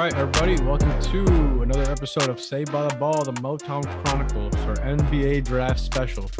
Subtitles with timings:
[0.00, 4.54] All right, everybody, welcome to another episode of Saved by the Ball, the Motown Chronicles,
[4.64, 6.30] our NBA Draft Special.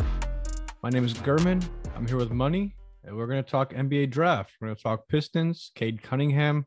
[0.83, 1.63] My name is Gurman.
[1.95, 2.75] I'm here with Money,
[3.05, 4.53] and we're going to talk NBA Draft.
[4.59, 6.65] We're going to talk Pistons, Cade Cunningham,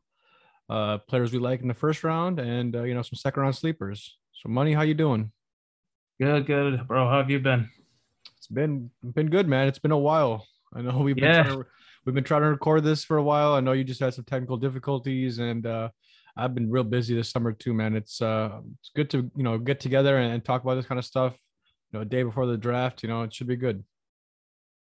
[0.70, 3.56] uh, players we like in the first round, and uh, you know some second round
[3.56, 4.16] sleepers.
[4.30, 5.32] So, Money, how you doing?
[6.20, 7.08] Good, good, bro.
[7.08, 7.70] How have you been?
[8.36, 9.66] It's been been good, man.
[9.66, 10.46] It's been a while.
[10.72, 11.42] I know we've been Yeah.
[11.42, 11.66] trying to,
[12.04, 13.54] we've been trying to record this for a while.
[13.54, 15.88] I know you just had some technical difficulties, and uh,
[16.36, 17.94] I've been real busy this summer too, man.
[17.94, 20.98] It's uh, it's good to you know get together and, and talk about this kind
[20.98, 21.34] of stuff.
[21.92, 23.02] You know, a day before the draft.
[23.02, 23.84] You know, it should be good.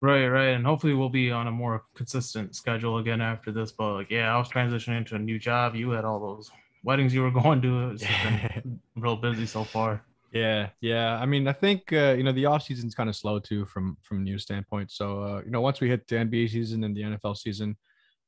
[0.01, 0.49] Right, right.
[0.49, 3.71] And hopefully we'll be on a more consistent schedule again after this.
[3.71, 5.77] But like, yeah, I was transitioning into a new job.
[5.77, 6.51] You had all those
[6.83, 7.91] weddings you were going to.
[7.91, 10.03] It's been real busy so far.
[10.33, 11.19] Yeah, yeah.
[11.19, 13.99] I mean, I think uh, you know the off season's kind of slow too from
[14.03, 14.91] from a news standpoint.
[14.91, 17.77] So uh, you know, once we hit the NBA season and the NFL season,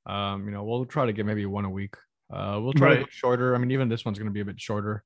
[0.06, 1.94] um, you know, we'll try to get maybe one a week.
[2.32, 3.12] Uh, we'll try to go Right.
[3.12, 3.54] shorter.
[3.54, 5.04] I mean, even this one's going to be a bit shorter.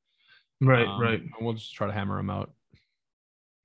[0.60, 1.22] Right, Um, right.
[1.40, 2.52] We'll just try to hammer them out.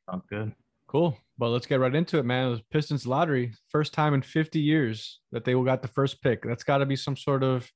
[0.10, 0.54] Sounds good.
[0.88, 1.18] Cool.
[1.38, 2.48] But let's get right into it, man.
[2.48, 3.54] It was Pistons lottery.
[3.70, 6.44] First time in 50 years that they got the first pick.
[6.44, 7.72] That's got to be some sort of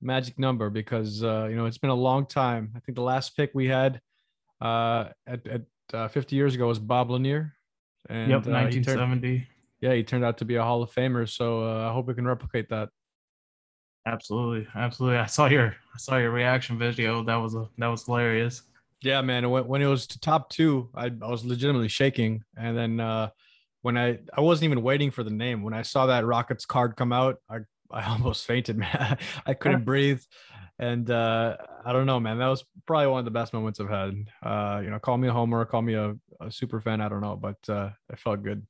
[0.00, 2.72] magic number because uh, you know it's been a long time.
[2.76, 4.00] I think the last pick we had
[4.60, 7.54] uh, at, at uh, 50 years ago was Bob Lanier.
[8.08, 9.46] And yep, uh, he turned, 1970.
[9.80, 11.28] yeah, he turned out to be a Hall of Famer.
[11.28, 12.90] So uh, I hope we can replicate that.
[14.06, 15.18] Absolutely, absolutely.
[15.18, 17.22] I saw your I saw your reaction video.
[17.22, 18.62] That was a that was hilarious.
[19.02, 19.48] Yeah, man.
[19.50, 22.42] When, when it was to top two, I, I was legitimately shaking.
[22.56, 23.30] And then uh,
[23.82, 25.62] when I I wasn't even waiting for the name.
[25.62, 27.58] When I saw that Rockets card come out, I
[27.90, 29.18] I almost fainted, man.
[29.46, 30.22] I couldn't breathe.
[30.78, 32.38] And uh, I don't know, man.
[32.38, 34.14] That was probably one of the best moments I've had.
[34.42, 37.02] Uh, you know, call me a homer, call me a, a super fan.
[37.02, 38.66] I don't know, but uh, it felt good.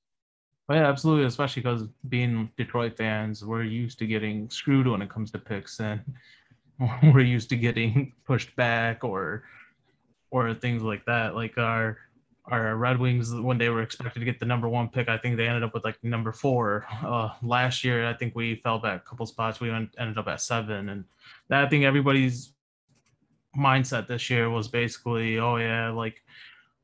[0.70, 5.10] But yeah, absolutely, especially because being Detroit fans, we're used to getting screwed when it
[5.10, 6.00] comes to picks, and
[7.02, 9.42] we're used to getting pushed back or
[10.30, 11.34] or things like that.
[11.34, 11.98] Like our
[12.44, 15.36] our Red Wings when they were expected to get the number one pick, I think
[15.36, 16.86] they ended up with like number four.
[17.04, 19.58] Uh, last year, I think we fell back a couple spots.
[19.58, 21.04] We en- ended up at seven, and
[21.48, 22.52] that I think everybody's
[23.58, 26.22] mindset this year was basically, oh yeah, like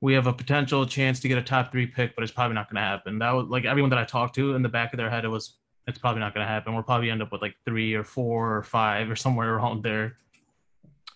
[0.00, 2.68] we have a potential chance to get a top three pick, but it's probably not
[2.68, 3.18] going to happen.
[3.18, 5.28] That was like everyone that I talked to in the back of their head, it
[5.28, 6.74] was it's probably not going to happen.
[6.74, 10.16] We'll probably end up with like three or four or five or somewhere around there.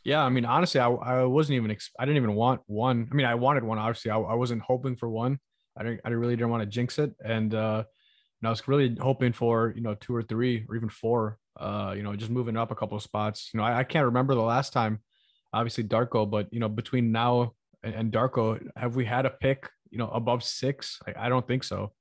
[0.05, 3.09] Yeah, I mean, honestly, I, I wasn't even I didn't even want one.
[3.11, 3.79] I mean, I wanted one.
[3.79, 5.39] Obviously, I, I wasn't hoping for one.
[5.77, 6.01] I didn't.
[6.05, 7.85] I really didn't want to jinx it, and uh,
[8.41, 11.39] and I was really hoping for you know two or three or even four.
[11.59, 13.51] Uh, you know, just moving up a couple of spots.
[13.53, 15.01] You know, I, I can't remember the last time.
[15.53, 17.53] Obviously, Darko, but you know, between now
[17.83, 19.69] and, and Darko, have we had a pick?
[19.91, 20.99] You know, above six?
[21.07, 21.93] I, I don't think so.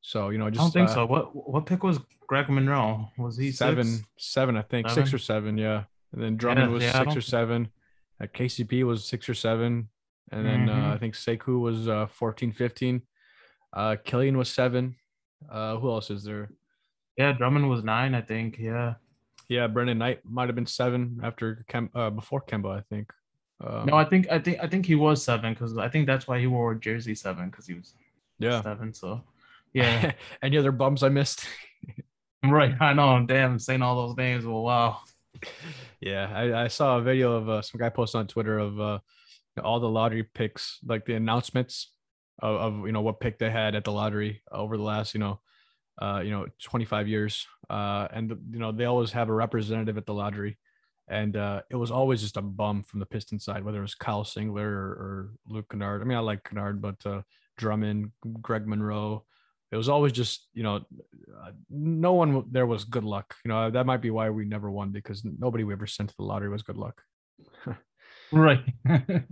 [0.00, 1.06] So you know, just I don't think uh, so.
[1.06, 3.08] What what pick was Greg Monroe?
[3.18, 4.06] Was he seven, six?
[4.18, 5.84] seven, I think six or seven, yeah.
[6.12, 7.68] And then Drummond Yeah, was yeah, six or seven.
[8.20, 9.88] Uh, KCP was six or seven,
[10.30, 10.94] and then uh, Mhm.
[10.94, 13.02] I think Sekou was uh, 14, 15.
[13.72, 14.96] Uh, Killian was seven.
[15.50, 16.50] Uh, who else is there?
[17.16, 18.58] Yeah, Drummond was nine, I think.
[18.58, 18.94] Yeah.
[19.48, 23.12] Yeah, Brandon Knight might have been seven after Kem- uh, before Kemba, I think.
[23.64, 26.26] Um, No, I think I think I think he was seven because I think that's
[26.26, 27.94] why he wore jersey seven because he was
[28.38, 28.62] yeah.
[28.62, 28.92] seven.
[28.92, 29.22] So
[29.72, 30.12] yeah,
[30.42, 31.46] Any other bums I missed?
[32.44, 32.74] right.
[32.80, 33.24] I know.
[33.26, 34.44] Damn, saying all those names.
[34.44, 35.00] Well, wow.
[36.00, 38.98] yeah, I, I saw a video of uh, some guy posted on Twitter of uh,
[39.62, 41.92] all the lottery picks, like the announcements
[42.40, 45.20] of, of you know what pick they had at the lottery over the last you
[45.20, 45.40] know
[46.00, 50.06] uh, you know 25 years, uh, and you know they always have a representative at
[50.06, 50.58] the lottery,
[51.08, 53.94] and uh, it was always just a bum from the Piston side, whether it was
[53.94, 56.00] Kyle Singler or, or Luke Kennard.
[56.00, 57.22] I mean, I like Kennard, but uh,
[57.56, 59.24] Drummond, Greg Monroe.
[59.70, 63.34] It was always just, you know, uh, no one there was good luck.
[63.44, 66.16] You know, that might be why we never won because nobody we ever sent to
[66.16, 67.02] the lottery was good luck.
[68.32, 68.64] Right.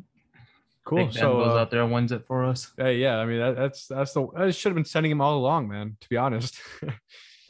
[0.85, 1.05] Cool.
[1.05, 2.73] Big Ben So, goes uh, out there and wins it for us.
[2.77, 5.37] hey, yeah, I mean, that, that's that's the I should have been sending him all
[5.39, 5.97] along, man.
[6.01, 6.59] To be honest.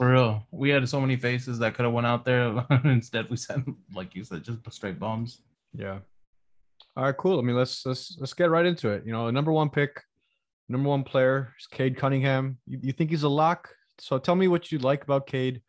[0.00, 0.46] For real.
[0.50, 2.64] We had so many faces that could have went out there.
[2.84, 5.42] Instead, we sent, like you said, just straight bums.
[5.74, 5.98] yeah.
[6.96, 7.38] All right, cool.
[7.38, 9.04] I mean, let's let's let's get right into it.
[9.04, 10.02] You know, number one pick,
[10.70, 12.56] number one player is Cade Cunningham.
[12.66, 13.68] You, you think he's a lock?
[13.98, 15.60] So tell me what you like about Cade.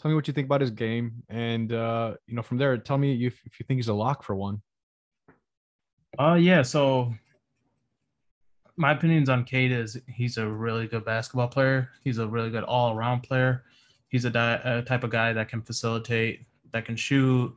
[0.00, 2.96] Tell me what you think about his game, and uh, you know, from there, tell
[2.96, 4.62] me if, if you think he's a lock for one.
[6.16, 7.12] Uh yeah, so
[8.76, 11.90] my opinions on Cade is he's a really good basketball player.
[12.04, 13.64] He's a really good all-around player.
[14.10, 17.56] He's a, di- a type of guy that can facilitate, that can shoot,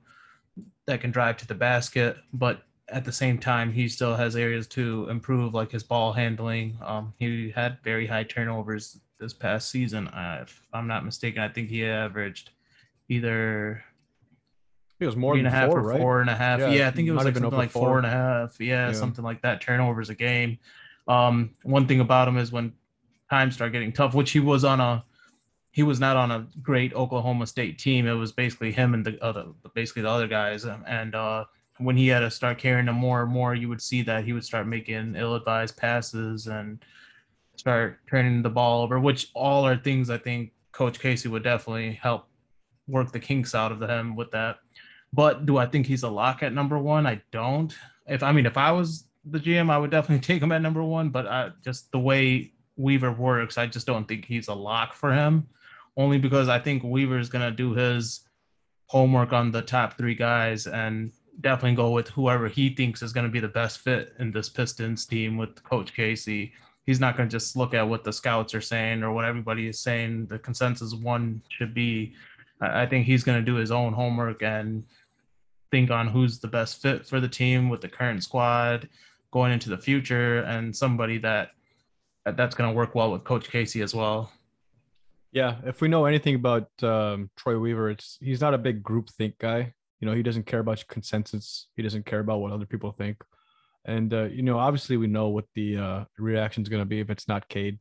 [0.86, 4.68] that can drive to the basket, but at the same time, he still has areas
[4.68, 6.78] to improve, like his ball handling.
[6.86, 10.08] Um, he had very high turnovers this past season.
[10.10, 12.52] Uh, if I'm not mistaken, I think he averaged
[13.10, 13.84] either
[15.00, 16.00] It was more than and a half four, or right?
[16.00, 16.60] four and a half.
[16.60, 17.88] Yeah, Yeah, I think it was like something like four.
[17.88, 18.60] four and a half.
[18.60, 18.94] Yeah, Yeah.
[18.94, 19.60] something like that.
[19.60, 20.60] Turnovers a game.
[21.08, 22.74] Um, one thing about him is when
[23.30, 25.04] times start getting tough, which he was on a
[25.74, 28.08] he was not on a great Oklahoma State team.
[28.08, 30.66] It was basically him and the other basically the other guys.
[30.66, 31.46] And uh
[31.80, 34.32] when he had to start carrying them more and more, you would see that he
[34.32, 36.86] would start making ill-advised passes and
[37.56, 41.94] start turning the ball over, which all are things I think Coach Casey would definitely
[41.94, 42.28] help
[42.88, 44.60] work the kinks out of him with that.
[45.12, 47.08] But do I think he's a lock at number one?
[47.08, 47.76] I don't.
[48.08, 50.84] If I mean, if I was the GM, I would definitely take him at number
[50.84, 51.10] one.
[51.10, 55.12] But I, just the way Weaver works, I just don't think he's a lock for
[55.12, 55.48] him.
[55.96, 58.22] Only because I think Weaver's gonna do his
[58.88, 61.12] homework on the top three guys and
[61.42, 65.06] definitely go with whoever he thinks is to be the best fit in this Pistons
[65.06, 66.54] team with Coach Casey.
[66.86, 69.80] He's not to just look at what the scouts are saying or what everybody is
[69.80, 70.28] saying.
[70.28, 72.14] The consensus one should be.
[72.62, 74.84] I think he's to do his own homework and
[75.72, 78.88] think on who's the best fit for the team with the current squad
[79.32, 81.52] going into the future and somebody that-
[82.26, 84.32] that's going to work well with Coach Casey as well.
[85.34, 89.10] Yeah, if we know anything about um, Troy Weaver, it's he's not a big group
[89.10, 89.74] think guy.
[90.00, 91.68] You know, he doesn't care about consensus.
[91.76, 93.18] He doesn't care about what other people think.
[93.84, 97.00] And uh, you know, obviously, we know what the uh, reaction is going to be
[97.00, 97.80] if it's not Cade.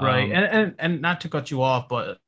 [0.00, 2.18] right Um, and, and and not to cut you off but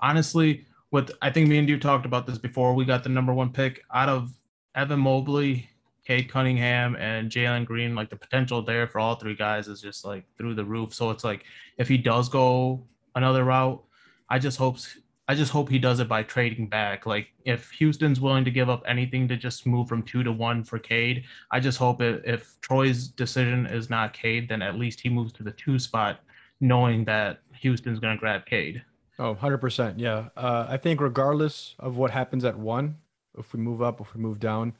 [0.00, 3.32] honestly with i think me and you talked about this before we got the number
[3.32, 4.30] one pick out of
[4.74, 5.68] evan mobley
[6.06, 10.04] cade cunningham and jalen green like the potential there for all three guys is just
[10.04, 11.44] like through the roof so it's like
[11.78, 13.82] if he does go another route
[14.28, 14.98] i just hopes
[15.28, 18.68] i just hope he does it by trading back like if houston's willing to give
[18.68, 22.22] up anything to just move from two to one for cade i just hope it,
[22.24, 26.20] if troy's decision is not cade then at least he moves to the two spot
[26.60, 28.82] knowing that Houston's going to grab Cade.
[29.18, 29.94] Oh, 100%.
[29.96, 30.28] Yeah.
[30.36, 32.96] Uh, I think regardless of what happens at one,
[33.38, 34.74] if we move up, if we move down,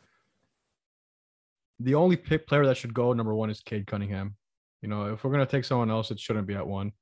[1.79, 4.37] the only pick player that should go number one is Cade Cunningham.
[4.81, 6.93] You know, if we're going to take someone else, it shouldn't be at one.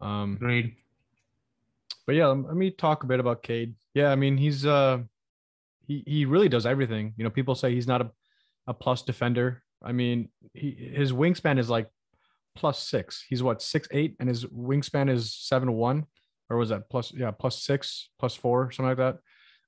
[0.00, 0.74] Um, Agreed.
[2.10, 3.74] But yeah, let me talk a bit about Cade.
[3.94, 4.98] Yeah, I mean, he's uh
[5.86, 7.14] he he really does everything.
[7.16, 8.10] You know, people say he's not a,
[8.66, 9.62] a plus defender.
[9.82, 11.88] I mean, he his wingspan is like
[12.56, 13.24] plus six.
[13.28, 16.06] He's what six eight, and his wingspan is seven one,
[16.48, 19.18] or was that plus yeah plus six plus four something like that.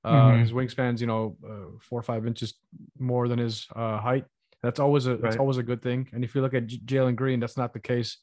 [0.05, 0.41] Uh, Mhm.
[0.41, 2.55] His wingspan's you know uh, four or five inches
[2.99, 4.25] more than his uh, height.
[4.65, 5.39] That's always a that's Right.
[5.39, 6.09] always a good thing.
[6.13, 8.19] And if you look at J- Jalen Green, that's not the case.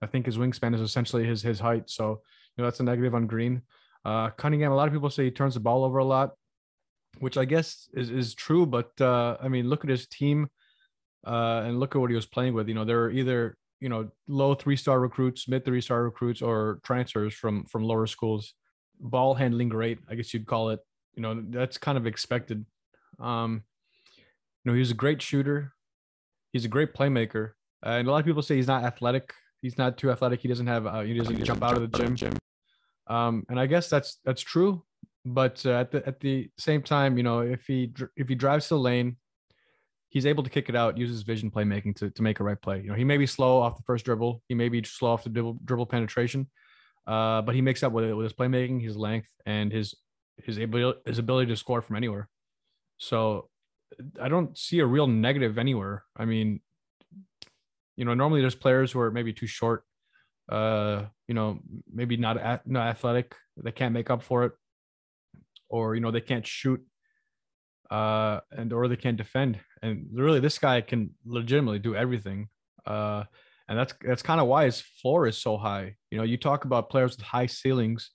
[0.00, 1.90] I think his wingspan is essentially his his height.
[1.90, 2.22] So
[2.56, 3.62] you know that's a negative on Green.
[4.04, 6.32] Uh, Cunningham, a lot of people say he turns the ball over a lot,
[7.18, 8.66] which I guess is is true.
[8.66, 10.48] But uh, I mean, look at his team,
[11.26, 12.68] uh, and look at what he was playing with.
[12.68, 16.80] You know, they're either you know low three star recruits, mid three star recruits, or
[16.84, 18.54] transfers from from lower schools.
[19.00, 20.80] Ball handling great, I guess you'd call it.
[21.14, 22.64] You know, that's kind of expected.
[23.18, 23.64] Um,
[24.64, 25.72] you know, he's a great shooter.
[26.52, 27.52] He's a great playmaker,
[27.84, 29.34] uh, and a lot of people say he's not athletic.
[29.64, 30.40] He's not too athletic.
[30.40, 30.86] He doesn't have.
[30.86, 32.36] Uh, he doesn't jump out of the gym.
[33.06, 34.84] Um, and I guess that's that's true.
[35.24, 38.68] But uh, at the at the same time, you know, if he if he drives
[38.68, 39.16] to the lane,
[40.10, 42.82] he's able to kick it out, uses vision playmaking to to make a right play.
[42.82, 45.24] You know, he may be slow off the first dribble, he may be slow off
[45.24, 46.46] the dribble, dribble penetration,
[47.06, 49.94] uh, but he makes up with it with his playmaking, his length, and his
[50.42, 52.28] his ability his ability to score from anywhere.
[52.98, 53.48] So
[54.20, 56.04] I don't see a real negative anywhere.
[56.14, 56.60] I mean,
[57.96, 59.84] you know, normally there's players who are maybe too short,
[60.50, 61.58] uh, you know,
[61.92, 64.52] maybe not a- not athletic, they can't make up for it,
[65.68, 66.80] or you know, they can't shoot,
[67.90, 69.60] uh, and or they can't defend.
[69.82, 72.48] And really, this guy can legitimately do everything.
[72.86, 73.24] Uh,
[73.68, 75.96] and that's that's kind of why his floor is so high.
[76.10, 78.10] You know, you talk about players with high ceilings.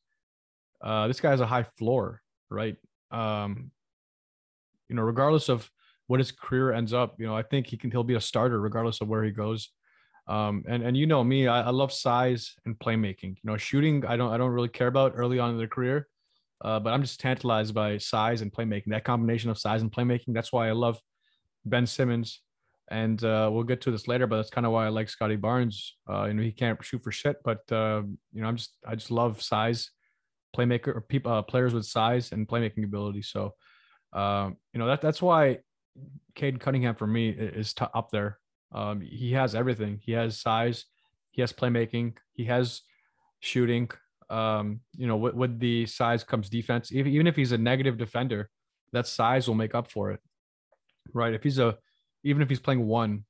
[0.83, 2.75] Uh, this guy has a high floor, right?
[3.11, 3.71] Um,
[4.87, 5.69] you know, regardless of
[6.09, 8.59] what his career ends up, you know, I think he can he'll be a starter
[8.59, 9.69] regardless of where he goes.
[10.25, 13.35] Um, and and you know me, I, I love size and playmaking.
[13.35, 16.07] You know, shooting I don't I don't really care about early on in their career,
[16.65, 18.87] uh, but I'm just tantalized by size and playmaking.
[18.87, 20.33] That combination of size and playmaking.
[20.33, 20.99] That's why I love
[21.63, 22.41] Ben Simmons.
[22.89, 25.35] And uh, we'll get to this later, but that's kind of why I like Scottie
[25.35, 25.95] Barnes.
[26.09, 28.01] Uh, you know, he can't shoot for shit, but uh,
[28.33, 29.91] you know, I'm just I just love size,
[30.57, 33.21] playmaker or people uh, players with size and playmaking ability.
[33.21, 33.53] So,
[34.11, 35.59] um, you know that that's why
[36.35, 38.39] Cade Cunningham for me is t- up there.
[38.71, 39.99] Um, he has everything.
[40.01, 40.85] He has size,
[41.31, 42.81] he has playmaking, he has
[43.39, 43.89] shooting.
[44.29, 46.91] Um, you know, with, with the size comes defense.
[46.91, 48.49] Even even if he's a negative defender,
[48.93, 50.19] that size will make up for it,
[51.13, 51.33] right?
[51.33, 51.77] If he's a
[52.23, 53.25] even if he's playing one,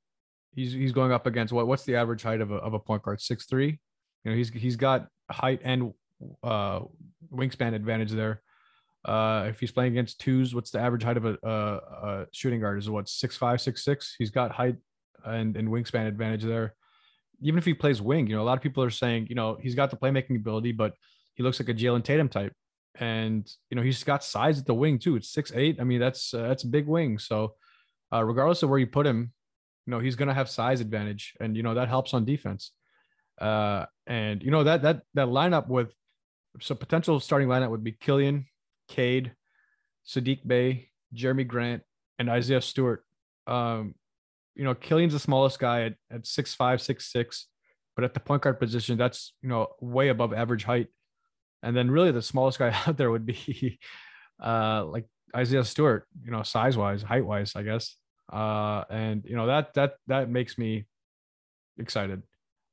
[0.54, 3.02] he's he's going up against what what's the average height of a of a point
[3.02, 3.20] guard?
[3.20, 3.78] Six three.
[4.24, 5.94] You know, he's he's got height and
[6.42, 6.80] uh
[7.32, 8.42] wingspan advantage there.
[9.04, 12.60] Uh, if he's playing against twos, what's the average height of a, a, a shooting
[12.60, 12.78] guard?
[12.78, 14.14] Is what six five, six six?
[14.18, 14.76] He's got height
[15.24, 16.74] and, and wingspan advantage there.
[17.42, 19.56] Even if he plays wing, you know, a lot of people are saying, you know,
[19.60, 20.94] he's got the playmaking ability, but
[21.34, 22.52] he looks like a Jalen Tatum type.
[22.98, 25.16] And you know, he's got size at the wing too.
[25.16, 25.78] It's six eight.
[25.80, 27.18] I mean, that's uh, that's a big wing.
[27.18, 27.54] So,
[28.12, 29.32] uh, regardless of where you put him,
[29.86, 32.72] you know, he's gonna have size advantage, and you know that helps on defense.
[33.40, 35.94] Uh, and you know that that that lineup with
[36.60, 38.46] so potential starting lineup would be Killian,
[38.90, 39.32] Cade,
[40.06, 41.82] Sadiq Bey, Jerami Grant,
[42.18, 43.04] and Isaiah Stewart.
[43.46, 43.94] Um,
[44.54, 47.46] you know, Killian's the smallest guy at, at six five, six six,
[47.96, 50.88] but at the point guard position, that's you know way above average height.
[51.62, 53.78] And then really the smallest guy out there would be
[54.42, 57.96] uh like Isaiah Stewart, you know, size wise, height wise, I guess.
[58.32, 60.86] Uh, and you know that that that makes me
[61.78, 62.22] excited,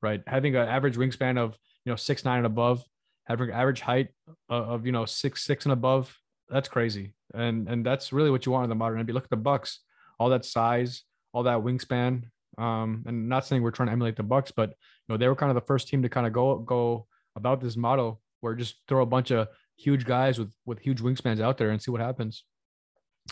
[0.02, 0.22] right?
[0.28, 2.84] Having an average wingspan of you know six nine and above,
[3.27, 4.07] having average height
[4.50, 6.15] of, you know six six and above,
[6.50, 7.13] that's crazy.
[7.34, 9.13] And and that's really what you want in the modern NBA.
[9.13, 9.79] Look at the Bucks,
[10.17, 11.03] all that size,
[11.34, 12.24] all that wingspan.
[12.57, 15.36] Um, and not saying we're trying to emulate the Bucks, but you know they were
[15.36, 18.77] kind of the first team to kind of go go about this model where just
[18.88, 22.01] throw a bunch of huge guys with with huge wingspans out there and see what
[22.01, 22.43] happens.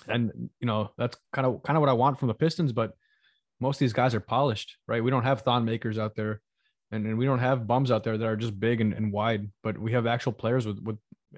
[0.08, 2.92] And you know that's kind of kind of what I want from the Pistons, but
[3.62, 5.04] most of these guys are polished, right?
[5.04, 6.42] We don't have thon makers out there,
[6.92, 9.50] and, and we don't have bums out there that are just big and, and wide,
[9.64, 10.98] but we have actual players with with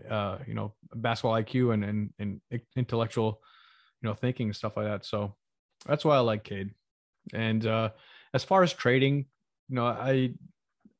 [0.10, 2.42] uh, you know basketball IQ and and and
[2.75, 3.42] intellectual
[4.01, 5.06] you know thinking and stuff like that.
[5.06, 5.36] So
[5.86, 6.72] that's why I like Cade.
[7.34, 7.89] And uh,
[8.34, 9.25] as far as trading,
[9.70, 10.34] you know, I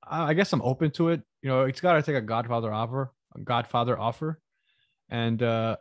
[0.04, 1.22] I guess I'm open to it.
[1.42, 4.40] You know, it's got to take a Godfather offer, a Godfather offer,
[5.10, 5.78] and uh,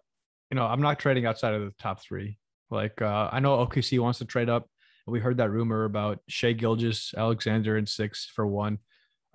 [0.51, 2.39] you know, I'm not trading outside of the top three.
[2.71, 4.69] Like uh, I know OKC wants to trade up.
[5.07, 8.79] We heard that rumor about Shai Gilgeous-Alexander, and six for one.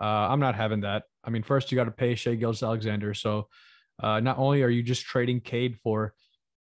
[0.01, 1.03] Uh, I'm not having that.
[1.23, 3.13] I mean, first you got to pay Shai Gilgeous-Alexander.
[3.13, 3.47] So
[4.01, 6.13] uh, not only are you just trading Cade for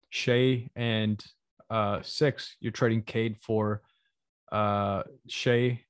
[0.10, 1.24] Shai and
[1.70, 3.82] uh, six, you're trading Cade for
[4.52, 5.82] uh, Shai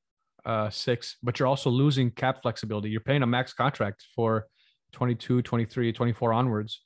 [0.46, 2.90] uh, six, but you're also losing cap flexibility.
[2.90, 4.48] You're paying a max contract for
[4.94, 6.82] 22, 23, 24 onwards.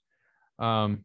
[0.60, 1.03] Um,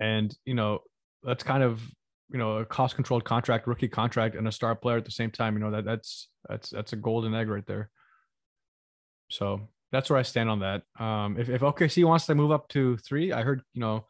[0.00, 0.80] and, you know,
[1.22, 1.82] that's kind of,
[2.32, 5.30] you know, a cost controlled contract, rookie contract, and a star player at the same
[5.30, 5.54] time.
[5.54, 7.90] You know, that that's, that's, that's a golden egg right there.
[9.28, 10.82] So that's where I stand on that.
[10.98, 14.06] Um, if, if OKC wants to move up to three, I heard, you know,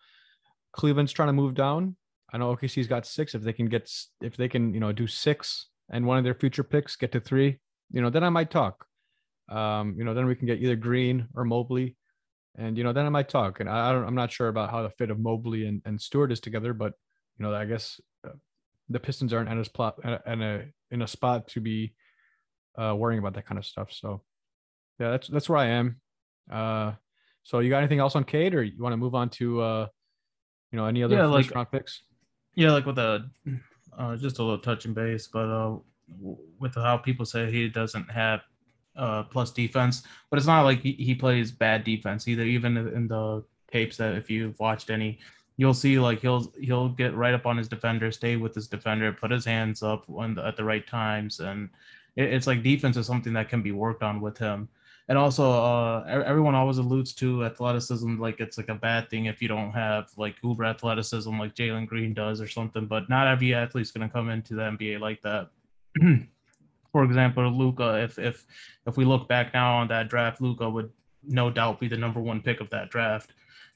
[0.73, 1.97] Cleveland's trying to move down.
[2.33, 3.35] I know OKC's got six.
[3.35, 6.35] If they can get, if they can, you know, do six and one of their
[6.35, 7.59] future picks get to three,
[7.91, 8.87] you know, then I might talk.
[9.51, 11.97] Um, you know, then we can get either Green or Mobley,
[12.57, 13.59] and you know, then I might talk.
[13.59, 16.01] And I, I don't, I'm not sure about how the fit of Mobley and, and
[16.01, 16.93] Stewart is together, but
[17.41, 18.33] you know, I guess uh,
[18.91, 21.95] the Pistons aren't in a spot in a in a spot to be
[22.77, 23.91] uh, worrying about that kind of stuff.
[23.93, 24.23] So,
[24.99, 26.01] yeah, that's that's where I am.
[26.53, 26.93] Uh,
[27.43, 29.87] so you got anything else on Cade, or you want to move on to uh,
[30.71, 32.03] you know, any other yeah, like, round picks?
[32.55, 33.29] Yeah, like with a
[33.99, 35.79] uh, just a little touch and base, but uh,
[36.59, 38.41] with how people say he doesn't have
[38.97, 42.43] uh, plus defense, but it's not like he, he plays bad defense either.
[42.43, 45.19] Even in the tapes that if you've watched any,
[45.57, 49.13] you'll see like he'll he'll get right up on his defender, stay with his defender,
[49.13, 51.69] put his hands up when the, at the right times, and
[52.17, 54.69] it, it's like defense is something that can be worked on with him
[55.11, 59.43] and also uh, everyone always alludes to athleticism like it's like a bad thing if
[59.43, 62.87] you don't have like uber athleticism like Jalen Green does or something.
[62.87, 65.49] But not every athlete's going to come into the NBA like that.
[66.93, 68.01] For example, Luka.
[68.01, 68.47] if if
[68.87, 70.93] if we look back now on that draft, Luka would
[71.25, 73.33] no doubt be the number one pick of that draft.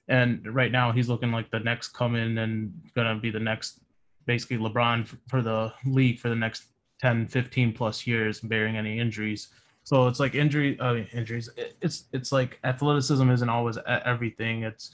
[0.08, 3.80] And right now he's looking like the next come in and gonna be the next
[4.26, 6.64] basically LeBron for the league for the next
[7.00, 9.48] 10, 15 plus years, bearing any injuries.
[9.82, 11.50] So it's like injury, uh, injuries.
[11.80, 14.62] It's it's like athleticism isn't always everything.
[14.62, 14.92] It's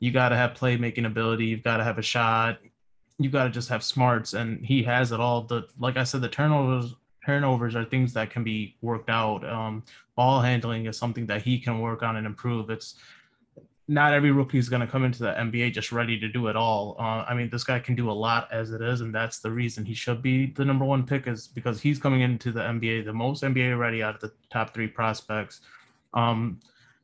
[0.00, 1.46] you got to have playmaking ability.
[1.46, 2.58] You've got to have a shot.
[3.18, 5.42] You got to just have smarts, and he has it all.
[5.42, 6.92] The like I said, the turnovers
[7.24, 9.48] turnovers are things that can be worked out.
[9.48, 9.84] Um,
[10.16, 12.68] ball handling is something that he can work on and improve.
[12.68, 12.96] It's
[13.92, 16.56] not every rookie is going to come into the NBA just ready to do it
[16.56, 16.96] all.
[16.98, 19.50] Uh, I mean, this guy can do a lot as it is, and that's the
[19.50, 23.04] reason he should be the number one pick is because he's coming into the NBA
[23.04, 25.60] the most NBA ready out of the top three prospects.
[26.14, 26.58] Um,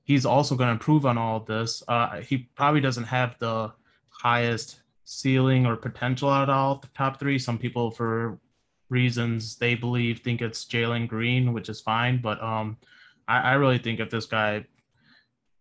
[0.04, 1.82] he's also going to improve on all this.
[1.88, 3.70] Uh, he probably doesn't have the
[4.08, 7.38] highest ceiling or potential out of all the top three.
[7.38, 8.38] Some people, for
[8.88, 12.78] reasons they believe, think it's Jalen Green, which is fine, but um,
[13.28, 14.64] I, I really think if this guy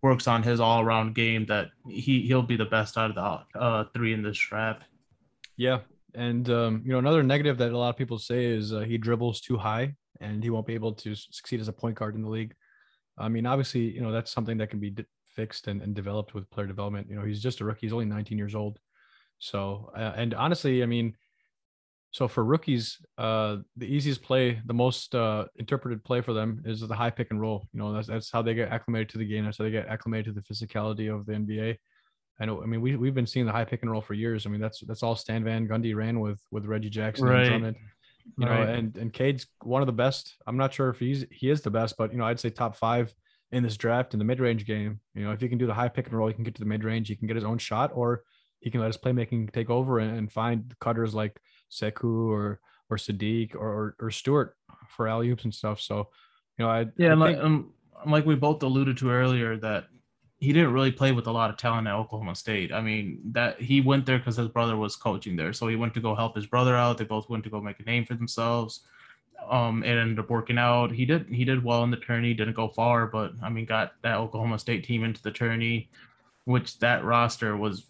[0.07, 3.59] works on his all around game, that he he'll be the best out of the
[3.59, 4.83] uh, three in this draft.
[5.57, 5.79] Yeah,
[6.15, 8.97] and um, you know another negative that a lot of people say is uh, he
[8.97, 12.21] dribbles too high and he won't be able to succeed as a point guard in
[12.21, 12.55] the league.
[13.17, 14.95] I mean, obviously, you know that's something that can be
[15.35, 17.07] fixed and, and developed with player development.
[17.09, 17.81] You know, he's just a rookie.
[17.81, 18.79] He's only 19 years old.
[19.39, 21.15] So, uh, and honestly, I mean,
[22.17, 26.81] so for rookies, uh, the easiest play, the most uh, interpreted play for them is
[26.81, 27.67] the high pick and roll.
[27.73, 29.45] You know, that's that's how they get acclimated to the game.
[29.45, 31.77] That's how they get acclimated to the physicality of the NBA.
[32.39, 32.63] I know.
[32.63, 34.47] I mean, we we've been seeing the high pick and roll for years.
[34.47, 37.41] I mean, that's that's all Stan Van Gundy ran with with Reggie Jackson Right.
[37.41, 37.77] and Drummond.
[38.39, 38.69] You know, Right.
[38.69, 40.37] and and Cade's one of the best.
[40.47, 42.75] I'm not sure if he's he is the best, but you know, I'd say top
[42.77, 43.13] five
[43.51, 45.01] in this draft in the mid range game.
[45.13, 46.61] You know, if he can do the high pick and roll, he can get to
[46.61, 47.09] the mid range.
[47.09, 48.23] He can get his own shot, or
[48.59, 51.39] he can let his playmaking take over and, and find cutters like
[51.71, 52.59] Sekou or
[52.89, 54.55] or Sadiq or or, or Stewart
[54.89, 55.81] for alley oops and stuff.
[55.81, 56.09] So,
[56.57, 57.73] you know, I Yeah, I like, think- um,
[58.05, 59.87] like we both alluded to earlier, that
[60.39, 62.71] he didn't really play with a lot of talent at Oklahoma State.
[62.71, 65.93] I mean, that he went there because his brother was coaching there, so he went
[65.95, 66.97] to go help his brother out.
[66.99, 68.81] They both went to go make a name for themselves.
[69.49, 70.91] Um, it ended up working out.
[70.91, 72.33] He did he did well in the tourney.
[72.33, 75.89] Didn't go far, but I mean, got that Oklahoma State team into the tourney,
[76.45, 77.85] which that roster was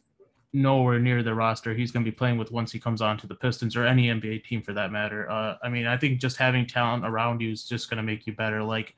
[0.58, 3.28] nowhere near the roster he's going to be playing with once he comes on to
[3.28, 5.30] the Pistons or any NBA team for that matter.
[5.30, 8.26] Uh, I mean, I think just having talent around you is just going to make
[8.26, 8.64] you better.
[8.64, 8.96] Like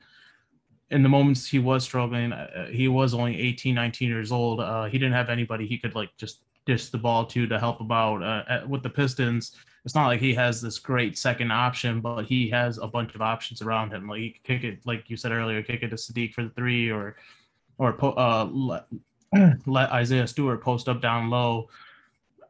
[0.90, 4.60] in the moments he was struggling, uh, he was only 18, 19 years old.
[4.60, 7.80] Uh, he didn't have anybody he could like just dish the ball to to help
[7.80, 8.22] him out.
[8.22, 9.52] Uh, at, with the Pistons,
[9.84, 13.20] it's not like he has this great second option, but he has a bunch of
[13.20, 14.08] options around him.
[14.08, 16.50] Like he could kick it, like you said earlier, kick it to Sadiq for the
[16.50, 17.16] three, or
[17.76, 18.80] or uh,
[19.66, 21.68] let, Isaiah Stewart post up down low,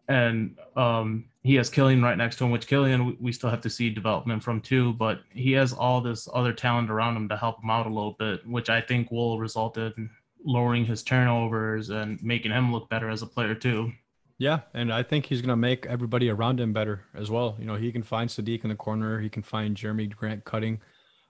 [0.09, 2.51] and um, he has Killian right next to him.
[2.51, 6.29] Which Killian we- still have to see development from too, but he has all this
[6.33, 9.39] other talent around him to help him out a little bit, which I think will
[9.39, 10.11] result in
[10.45, 13.93] lowering his turnovers and making him look better as a player too.
[14.39, 17.57] Yeah, and I think he's gonna make everybody around him better as well.
[17.59, 20.81] You know, he can find Sadiq in the corner, he can find Jerami Grant cutting,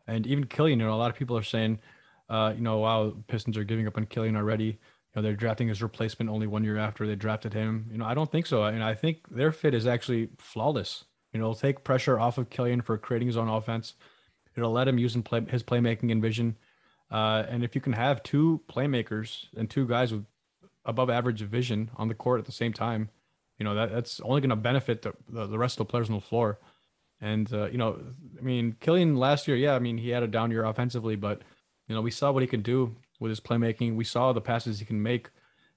[0.07, 0.79] and even Killian.
[0.79, 1.81] You know, a lot of people are saying,
[2.29, 4.79] uh, you know, wow, Pistons are giving up on Killian already.
[5.15, 7.89] Know, they're drafting his replacement only one year after they drafted him.
[7.91, 8.65] You know, I don't think so.
[8.65, 11.05] And I think their fit is actually flawless.
[11.33, 13.95] You know, it'll take pressure off of Killian for creating his own offense.
[14.57, 16.57] It'll let him use play his playmaking and vision.
[17.11, 20.27] Uh, and if you can have two playmakers and two guys with
[20.85, 23.11] above average vision on the court at the same time,
[23.59, 26.09] you know that that's only going to benefit the, the the rest of the players
[26.09, 26.59] on the floor.
[27.21, 28.01] And uh, you know,
[28.39, 31.43] I mean, Killian last year, yeah, I mean, he had a down year offensively, but
[31.87, 33.95] you know, we saw what he can do with his playmaking.
[33.95, 35.29] We saw the passes he can make,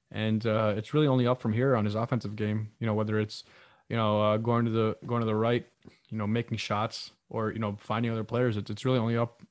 [0.10, 2.72] and uh, it's really only up from here on his offensive game.
[2.80, 3.44] You know, whether it's
[3.90, 5.68] you know uh, going to the going to the right,
[6.10, 8.58] you know, making shots, or you know, finding other players.
[8.58, 9.44] It's it's really only up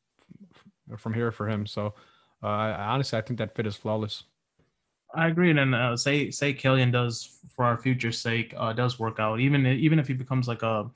[0.97, 1.67] from here for him.
[1.67, 1.95] So,
[2.43, 4.25] uh, honestly, I think that fit is flawless.
[5.15, 9.21] I agree, and uh, say say Killian does for our future's sake uh, does work
[9.21, 9.41] out.
[9.41, 10.91] Even even if he becomes like a,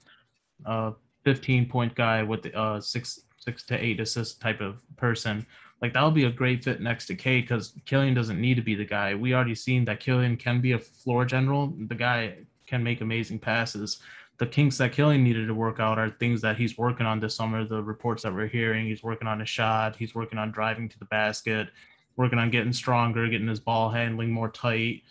[0.64, 5.46] a 15 point guy with uh six six to eight assist type of person,
[5.82, 8.74] like that'll be a great fit next to K because Killian doesn't need to be
[8.74, 9.14] the guy.
[9.14, 11.74] We already seen that Killian can be a floor general.
[11.88, 14.00] The guy can make amazing passes.
[14.38, 17.34] The kinks that Killian needed to work out are things that he's working on this
[17.34, 17.64] summer.
[17.64, 19.96] The reports that we're hearing, he's working on his shot.
[19.96, 21.68] He's working on driving to the basket
[22.16, 25.02] working on getting stronger, getting his ball handling more tight.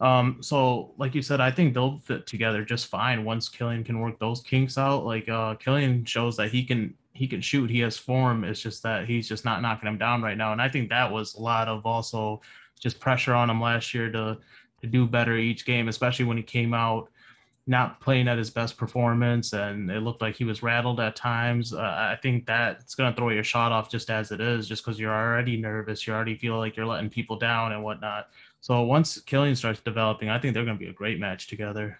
[0.00, 4.00] Um, so like you said, I think they'll fit together just fine once Killian can
[4.00, 5.06] work those kinks out.
[5.06, 8.44] Like uh Killian shows that he can he can shoot, he has form.
[8.44, 10.52] It's just that he's just not knocking him down right now.
[10.52, 12.40] And I think that was a lot of also
[12.78, 14.38] just pressure on him last year to
[14.82, 17.08] to do better each game, especially when he came out
[17.66, 21.72] not playing at his best performance and it looked like he was rattled at times.
[21.72, 24.84] Uh, I think that's going to throw your shot off just as it is, just
[24.84, 26.06] because you're already nervous.
[26.06, 28.28] You already feel like you're letting people down and whatnot.
[28.60, 31.98] So once Killian starts developing, I think they're going to be a great match together.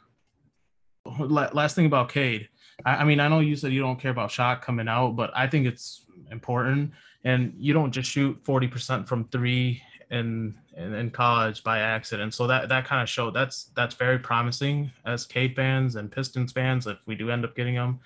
[1.19, 2.49] Last thing about Cade.
[2.85, 5.31] I, I mean, I know you said you don't care about shot coming out, but
[5.35, 6.93] I think it's important.
[7.25, 12.35] And you don't just shoot 40% from three in, in in college by accident.
[12.35, 16.53] So that that kind of showed that's that's very promising as Cade fans and Pistons
[16.53, 18.01] fans if we do end up getting them.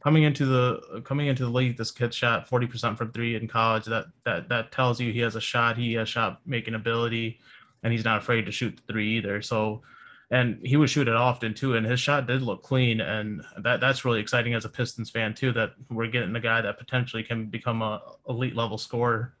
[0.00, 3.84] Coming into the coming into the league, this kid shot 40% from three in college.
[3.86, 7.40] That that that tells you he has a shot, he has shot making ability,
[7.82, 9.40] and he's not afraid to shoot the three either.
[9.40, 9.82] So
[10.30, 13.80] and he would shoot it often too, and his shot did look clean, and that
[13.80, 15.52] that's really exciting as a Pistons fan too.
[15.52, 19.34] That we're getting a guy that potentially can become a elite level scorer.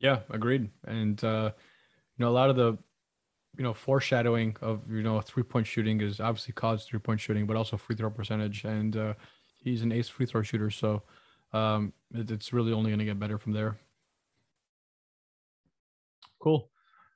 [0.00, 0.70] Yeah, agreed.
[0.86, 1.50] And uh,
[2.16, 2.78] you know, a lot of the
[3.56, 7.46] you know foreshadowing of you know three point shooting is obviously college three point shooting,
[7.46, 8.64] but also free throw percentage.
[8.64, 9.14] And uh,
[9.62, 11.02] he's an ace free throw shooter, so
[11.52, 13.76] um, it, it's really only going to get better from there.
[16.40, 16.70] Cool.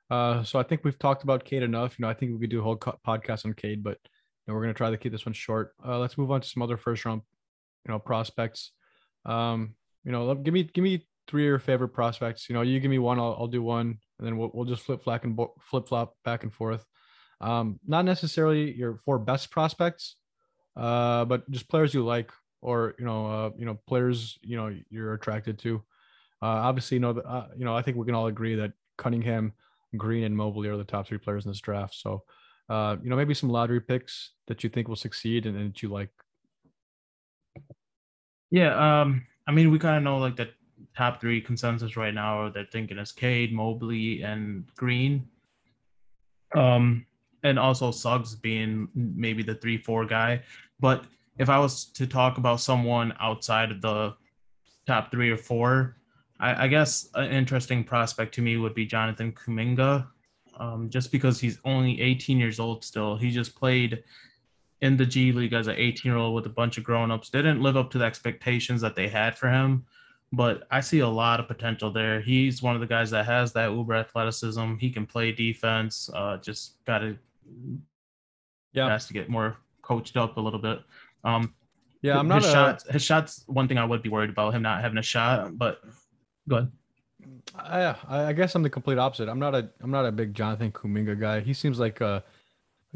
[0.09, 1.97] Uh, so I think we've talked about Cade enough.
[1.97, 4.09] You know, I think we could do a whole podcast on Cade, but you
[4.47, 5.73] know, we're going to try to keep this one short.
[5.85, 7.21] Uh, let's move on to some other first round,
[7.85, 8.71] you know, prospects.
[9.25, 12.49] Um, you know, give me give me three of your favorite prospects.
[12.49, 14.83] You know, you give me one, I'll, I'll do one, and then we'll, we'll just
[14.83, 16.83] flip flop and flip flop back and forth.
[17.41, 20.15] Um, not necessarily your four best prospects,
[20.75, 24.75] uh, but just players you like, or you know, uh, you know, players you know
[24.89, 25.83] you're attracted to.
[26.41, 29.53] Uh, obviously, you know, uh, you know, I think we can all agree that Cunningham,
[29.97, 31.95] Green, and Mobley are the top three players in this draft.
[31.95, 32.23] So,
[32.69, 35.81] uh, you know, maybe some lottery picks that you think will succeed and, and that
[35.81, 36.09] you like.
[38.51, 40.49] Yeah, um, I mean, we kind of know like the
[40.95, 42.49] top three consensus right now.
[42.49, 45.27] They're thinking is Cade, Mobley, and Green.
[46.55, 47.05] Um,
[47.43, 50.41] and also Suggs being maybe the three four guy.
[50.79, 51.05] But
[51.37, 54.15] if I was to talk about someone outside of the
[54.85, 55.95] top three or four,
[56.39, 60.07] I, I guess an interesting prospect to me would be Jonathan Kuminga,
[60.57, 63.17] um, just because he's only 18 years old still.
[63.17, 64.03] He just played
[64.81, 67.29] in the G League as an 18 year old with a bunch of grown ups.
[67.29, 69.85] Didn't live up to the expectations that they had for him,
[70.31, 72.21] but I see a lot of potential there.
[72.21, 74.75] He's one of the guys that has that uber athleticism.
[74.75, 76.09] He can play defense.
[76.13, 77.17] Uh, just got to
[78.73, 80.79] yeah has to get more coached up a little bit.
[81.23, 81.53] Um,
[82.01, 82.53] yeah, I'm not his a...
[82.53, 82.89] shots.
[82.89, 83.43] His shots.
[83.47, 85.81] One thing I would be worried about him not having a shot, but
[86.49, 86.71] go ahead.
[87.55, 89.29] I, I guess I'm the complete opposite.
[89.29, 91.39] I'm not a I'm not a big Jonathan Kuminga guy.
[91.41, 92.23] He seems like a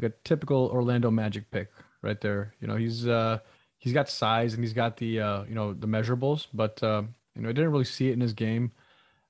[0.00, 1.68] like a typical Orlando Magic pick
[2.02, 2.54] right there.
[2.60, 3.38] You know, he's uh
[3.78, 7.02] he's got size and he's got the uh you know the measurables, but uh,
[7.34, 8.72] you know I didn't really see it in his game.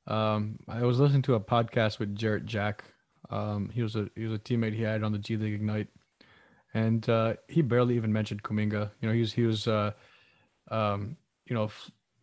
[0.07, 2.85] Um, I was listening to a podcast with Jarrett Jack.
[3.31, 5.89] Um, he was a he was a teammate he had on the G League Ignite,
[6.75, 8.91] and uh, he barely even mentioned Kuminga.
[9.01, 9.93] You know, he was he was uh,
[10.71, 11.71] um, you know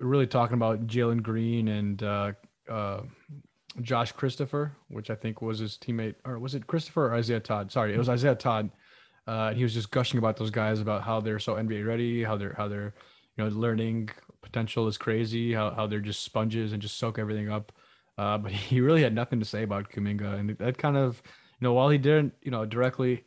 [0.02, 2.32] really talking about Jalen Green and uh,
[2.70, 3.02] uh,
[3.82, 7.72] Josh Christopher, which I think was his teammate, or was it Christopher or Isaiah Todd?
[7.72, 8.72] Sorry, it was Isaiah Todd.
[9.28, 12.24] Uh, and he was just gushing about those guys about how they're so NBA ready,
[12.24, 12.94] how they're how they're
[13.38, 14.10] you know learning
[14.42, 17.72] potential is crazy, how how they're just sponges and just soak everything up.
[18.18, 21.22] Uh, but he really had nothing to say about Kuminga, and that kind of
[21.60, 23.24] you know while he didn't you know directly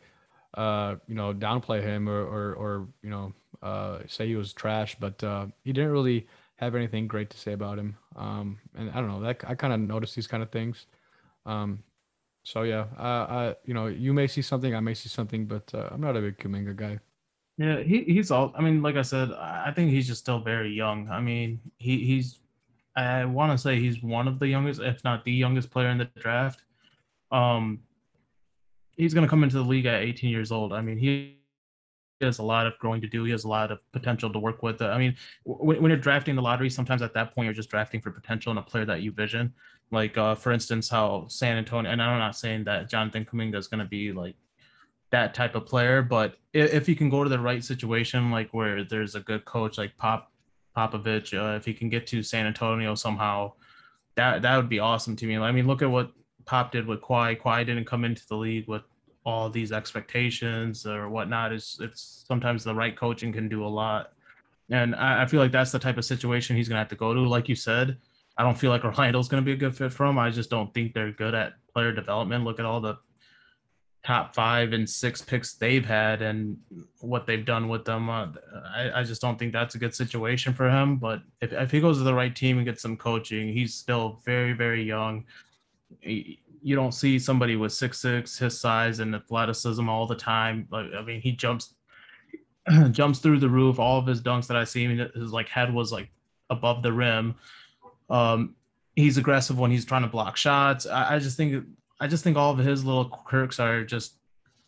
[0.55, 3.33] uh, you know downplay him or or, or you know
[3.63, 7.53] uh, say he was trash, but uh, he didn't really have anything great to say
[7.53, 7.97] about him.
[8.17, 10.87] Um, and I don't know that I kind of notice these kind of things.
[11.47, 11.83] Um,
[12.45, 15.73] so yeah, uh, I you know you may see something, I may see something, but
[15.75, 16.99] uh, I'm not a big Kuminga guy.
[17.57, 18.53] Yeah, he, he's all.
[18.57, 21.09] I mean, like I said, I think he's just still very young.
[21.09, 22.41] I mean, he he's.
[22.97, 25.99] I want to say he's one of the youngest, if not the youngest player in
[25.99, 26.63] the draft.
[27.33, 27.81] Um,
[28.97, 30.73] he's going to come into the league at 18 years old.
[30.73, 31.39] I mean, he
[32.21, 33.25] has a lot of growing to do.
[33.25, 34.81] He has a lot of potential to work with.
[34.83, 38.11] I mean, when, you're drafting the lottery, sometimes at that point you're just drafting for
[38.11, 39.53] potential and a player that you vision.
[39.91, 43.67] Like, uh, for instance, how San Antonio, and I'm not saying that Jonathan Kuminga is
[43.67, 44.37] going to be like
[45.11, 48.53] that type of player, but if, if he can go to the right situation, like
[48.53, 50.33] where there's a good coach like Pop
[50.77, 53.53] Popovich, uh, if he can get to San Antonio somehow,
[54.17, 55.37] that that would be awesome to me.
[55.37, 56.13] I mean, look at what
[56.47, 57.41] Pop did with Kawhi.
[57.41, 58.83] Kawhi didn't come into the league with
[59.25, 64.13] all these expectations or whatnot is it's sometimes the right coaching can do a lot.
[64.71, 67.15] And I, I, feel like that's the type of situation he's gonna have to go
[67.15, 67.21] to.
[67.21, 67.99] Like you said
[68.37, 70.19] i don't feel like orlando's gonna be a good fit for him.
[70.19, 72.45] I just don't think they're good at player development.
[72.45, 72.99] Look at all the
[74.05, 76.59] top five and six picks they've had and
[77.01, 78.11] what they've done with them.
[78.11, 78.27] Uh,
[78.75, 80.97] I, I just don't think that's a good situation for him.
[80.97, 84.21] But if, if he goes to the right team and gets some coaching he's still
[84.25, 85.25] very very young
[86.65, 90.67] you don't see somebody with six six his size and athleticism all the time.
[90.73, 91.75] I mean, he jumps
[92.91, 93.79] jumps through the roof.
[93.79, 96.09] All of his dunks that I see, his like head was like
[96.49, 97.35] above the rim.
[98.09, 98.57] Um,
[98.97, 100.87] he's aggressive when he's trying to block shots.
[100.87, 101.67] I, I just think
[102.01, 104.15] I just think all of his little quirks are just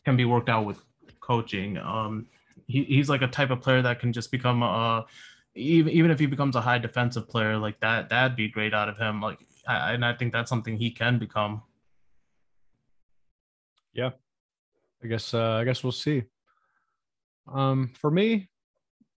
[0.04, 0.78] can be worked out with
[1.20, 1.78] coaching.
[1.78, 2.26] Um,
[2.66, 5.06] he, he's like a type of player that can just become a
[5.54, 8.90] even even if he becomes a high defensive player like that, that'd be great out
[8.90, 9.22] of him.
[9.22, 11.62] Like, I, and I think that's something he can become.
[13.96, 14.10] Yeah,
[15.02, 16.24] I guess uh, I guess we'll see.
[17.52, 18.50] Um, for me,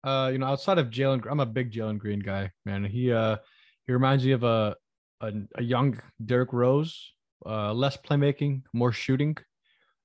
[0.05, 2.85] uh, you know, outside of Jalen, I'm a big Jalen Green guy, man.
[2.85, 3.39] He uh,
[3.87, 4.77] he reminds me of a
[5.23, 7.15] a, a young Derrick Rose,
[7.47, 9.39] uh, less playmaking, more shooting,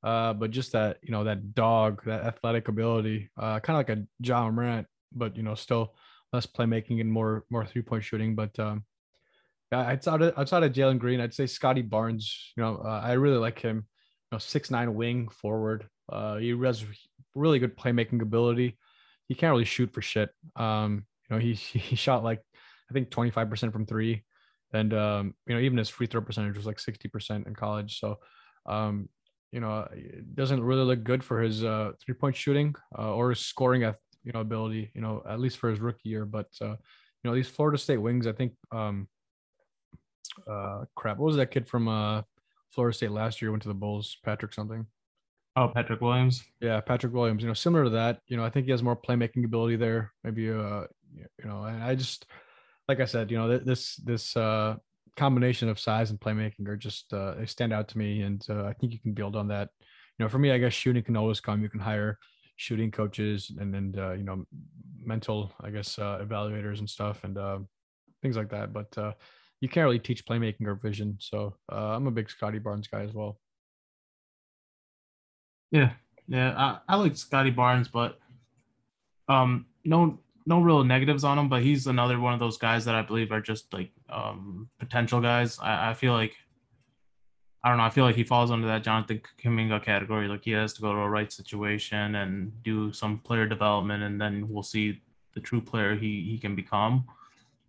[0.04, 3.98] uh, but just that you know that dog, that athletic ability, uh, kind of like
[3.98, 5.96] a Ja Morant, but you know still
[6.32, 8.36] less playmaking and more more three point shooting.
[8.36, 8.86] But um,
[9.70, 12.54] yeah, outside of outside of Jalen Green, I'd say Scottie Barnes.
[12.56, 13.86] You know, uh, I really like him
[14.32, 15.88] know, six nine wing forward.
[16.12, 16.86] Uh, he has
[17.36, 18.78] really good playmaking ability.
[19.28, 20.30] He can't really shoot for shit.
[20.56, 22.42] Um, you know, he he shot like
[22.90, 24.24] I think 25% from three,
[24.74, 28.00] and um, you know, even his free throw percentage was like 60% in college.
[28.00, 28.20] So,
[28.66, 29.08] um,
[29.52, 33.30] you know, it doesn't really look good for his uh, three point shooting uh, or
[33.30, 34.92] his scoring at you know ability.
[34.94, 36.26] You know, at least for his rookie year.
[36.26, 36.76] But uh,
[37.24, 39.08] you know, these Florida State wings, I think um,
[40.50, 41.18] uh, crap.
[41.18, 42.24] What was that kid from uh,
[42.72, 43.52] Florida State last year?
[43.52, 44.18] Went to the Bulls.
[44.24, 44.86] Patrick something.
[45.56, 46.44] Oh, Patrick Williams.
[46.62, 47.42] Yeah, Patrick Williams.
[47.44, 48.20] You know, similar to that.
[48.28, 50.14] You know, I think he has more playmaking ability there.
[50.24, 52.26] Maybe, uh, you know, and I just,
[52.88, 54.76] like I said, you know, this this uh
[55.18, 58.66] combination of size and playmaking are just uh, they stand out to me, and uh,
[58.66, 59.70] I think you can build on that.
[60.18, 61.62] You know, for me, I guess shooting can always come.
[61.62, 62.18] You can hire
[62.56, 64.46] shooting coaches and then uh, you know
[65.04, 67.60] mental, I guess, uh, evaluators and stuff and uh,
[68.22, 68.72] things like that.
[68.72, 69.14] But uh,
[69.62, 71.18] you can't really teach playmaking or vision.
[71.20, 73.40] So uh, I'm a big Scottie Barnes guy as well.
[75.72, 75.92] Yeah,
[76.28, 78.20] yeah, I, I like Scottie Barnes, but
[79.30, 81.48] um, no, no real negatives on him.
[81.48, 85.22] But he's another one of those guys that I believe are just like um, potential
[85.22, 85.60] guys.
[85.62, 86.36] I, I feel like
[87.64, 87.84] I don't know.
[87.84, 90.28] I feel like he falls under that Jonathan Kuminga category.
[90.28, 94.20] Like he has to go to a right situation and do some player development, and
[94.20, 95.02] then we'll see
[95.36, 97.06] the true player he he can become.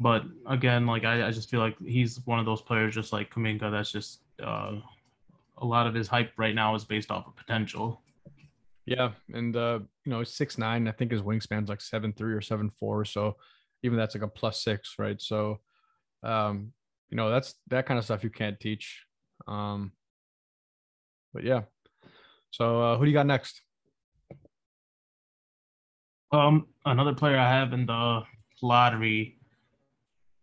[0.02, 3.32] But again, like I, I just feel like he's one of those players, just like
[3.32, 4.72] Kuminga, that's just uh,
[5.58, 8.02] a lot of his hype right now is based off of potential.
[8.84, 10.88] Yeah, and uh, you know, six nine.
[10.88, 13.04] I think his wingspan's like seven three or seven four.
[13.04, 13.36] So
[13.84, 15.22] even that's like a plus six, right?
[15.22, 15.60] So,
[16.24, 16.72] um,
[17.08, 19.04] you know, that's that kind of stuff you can't teach.
[19.46, 19.92] Um,
[21.32, 21.62] but yeah.
[22.50, 23.62] So uh, who do you got next?
[26.32, 28.22] Um, another player I have in the
[28.62, 29.38] lottery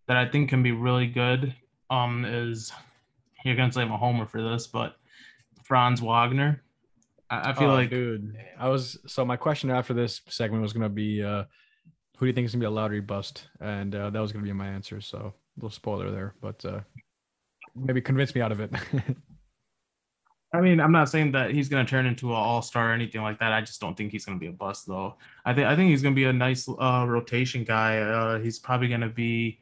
[0.10, 1.56] that I think can be really good.
[1.92, 2.74] Um, is
[3.46, 4.96] you're gonna say I'm a homer for this, but
[5.64, 6.62] Franz Wagner.
[7.30, 10.74] I, I feel oh, like, dude, I was so my question after this segment was
[10.74, 11.44] gonna be, uh,
[12.18, 13.48] who do you think is gonna be a lottery bust?
[13.62, 15.00] And uh, that was gonna be my answer.
[15.00, 16.80] So a little spoiler there, but uh,
[17.76, 18.72] maybe convince me out of it.
[20.52, 22.94] I mean, I'm not saying that he's going to turn into an all star or
[22.94, 23.54] anything like that.
[23.54, 25.16] I just don't think he's going to be a bust, though.
[25.46, 28.00] I think I think he's going to be a nice uh, rotation guy.
[28.00, 29.60] Uh, he's probably going to be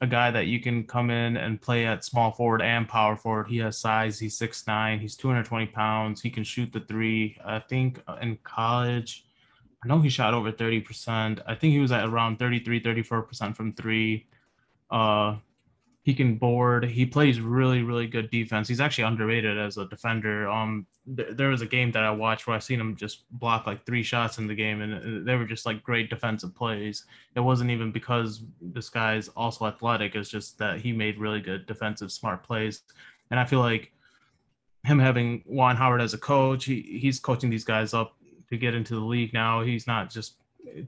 [0.00, 3.48] a guy that you can come in and play at small forward and power forward.
[3.48, 4.18] He has size.
[4.18, 5.00] He's six nine.
[5.00, 6.20] He's 220 pounds.
[6.20, 7.38] He can shoot the three.
[7.44, 9.26] I think in college,
[9.82, 11.40] I know he shot over 30%.
[11.46, 14.26] I think he was at around 33, 34% from three.
[14.90, 15.36] Uh,
[16.06, 16.84] he can board.
[16.84, 18.68] He plays really, really good defense.
[18.68, 20.48] He's actually underrated as a defender.
[20.48, 23.66] Um, th- there was a game that I watched where I seen him just block
[23.66, 27.06] like three shots in the game, and uh, they were just like great defensive plays.
[27.34, 30.14] It wasn't even because this guy's also athletic.
[30.14, 32.82] It's just that he made really good defensive, smart plays.
[33.32, 33.90] And I feel like
[34.84, 38.14] him having Juwan Howard as a coach, he, he's coaching these guys up
[38.50, 39.60] to get into the league now.
[39.60, 40.36] He's not just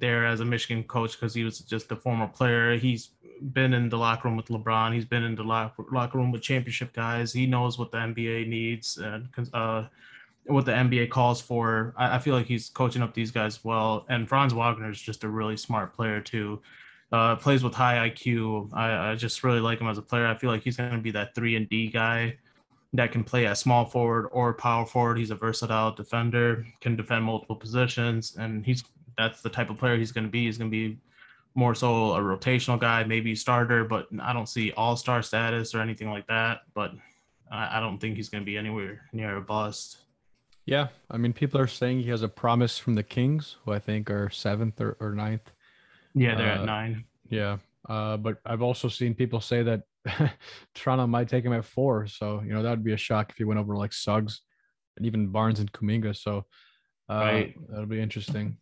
[0.00, 2.76] there as a Michigan coach because he was just a former player.
[2.76, 3.10] He's
[3.52, 4.94] been in the locker room with LeBron.
[4.94, 7.32] He's been in the locker room with championship guys.
[7.32, 9.84] He knows what the NBA needs and uh,
[10.46, 11.94] what the NBA calls for.
[11.96, 14.06] I, I, feel like he's coaching up these guys well.
[14.08, 16.60] And Franz Wagner is just a really smart player too.
[17.12, 18.70] Uh, plays with high IQ.
[18.72, 20.26] I, I just really like him as a player.
[20.26, 22.36] I feel like he's going to be that three and D guy
[22.94, 25.18] that can play at small forward or power forward.
[25.18, 28.84] He's a versatile defender, can defend multiple positions, and he's
[29.18, 30.46] that's the type of player he's going to be.
[30.46, 30.98] He's going to be
[31.54, 35.80] more so a rotational guy, maybe starter, but I don't see all star status or
[35.80, 36.60] anything like that.
[36.72, 36.92] But
[37.50, 39.98] I, I don't think he's going to be anywhere near a bust.
[40.66, 40.88] Yeah.
[41.10, 44.10] I mean, people are saying he has a promise from the Kings, who I think
[44.10, 45.50] are seventh or, or ninth.
[46.14, 47.04] Yeah, they're uh, at nine.
[47.28, 47.58] Yeah.
[47.88, 49.82] Uh, but I've also seen people say that
[50.74, 52.06] Toronto might take him at four.
[52.06, 54.42] So, you know, that would be a shock if he went over like Suggs
[54.96, 56.14] and even Barnes and Kuminga.
[56.16, 56.44] So,
[57.10, 57.54] uh, right.
[57.68, 58.58] that'll be interesting.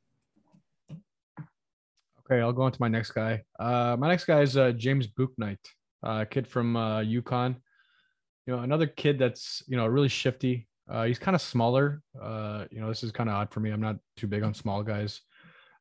[2.29, 3.45] Okay, I'll go on to my next guy.
[3.57, 5.59] Uh, my next guy is uh, James Bouknight,
[6.03, 7.55] a uh, kid from uh, UConn.
[8.47, 10.67] You know, another kid that's you know really shifty.
[10.91, 12.03] Uh, he's kind of smaller.
[12.21, 13.71] Uh, you know, this is kind of odd for me.
[13.71, 15.21] I'm not too big on small guys.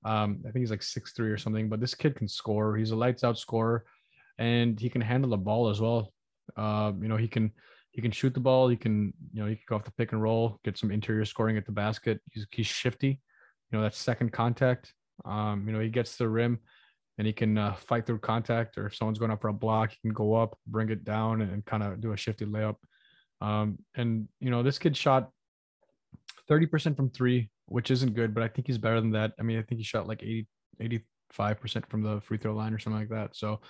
[0.04, 2.78] Um, I think he's like six three or something, but this kid can score.
[2.78, 3.84] He's a lights out scorer,
[4.38, 6.14] and he can handle the ball as well.
[6.56, 7.52] Uh, you know, he can
[7.90, 8.68] he can shoot the ball.
[8.68, 11.26] He can you know he can go off the pick and roll, get some interior
[11.26, 12.22] scoring at the basket.
[12.32, 13.20] He's he's shifty.
[13.72, 16.60] You know, that second contact um, you know, he gets the rim
[17.18, 19.92] and he can uh, fight through contact, or if someone's going up for a block,
[19.92, 22.76] he can go up, bring it down, and, kind of do a shifty layup.
[23.42, 25.30] Um, and you know, this kid shot
[26.50, 29.34] 30% from three, which isn't good, but I think he's better than that.
[29.40, 30.48] I mean, I think he shot like 80,
[30.82, 33.36] 85% from the free throw line or something like that.
[33.36, 33.62] So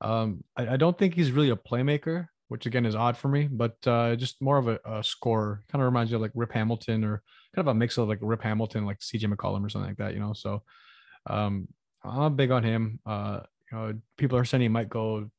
[0.00, 3.48] um, I, I, don't think he's really a playmaker, which again is odd for me,
[3.50, 5.62] but uh, just more of a, a scorer.
[5.70, 7.22] Kind of reminds you of like Rip Hamilton or
[7.54, 10.14] kind of a mix of like Rip Hamilton, like CJ McCollum or something like that,
[10.14, 10.32] you know.
[10.32, 10.62] So
[11.30, 11.68] um,
[12.04, 13.00] I'm big on him.
[13.06, 13.40] Uh,
[13.70, 15.30] you know, people are saying he might go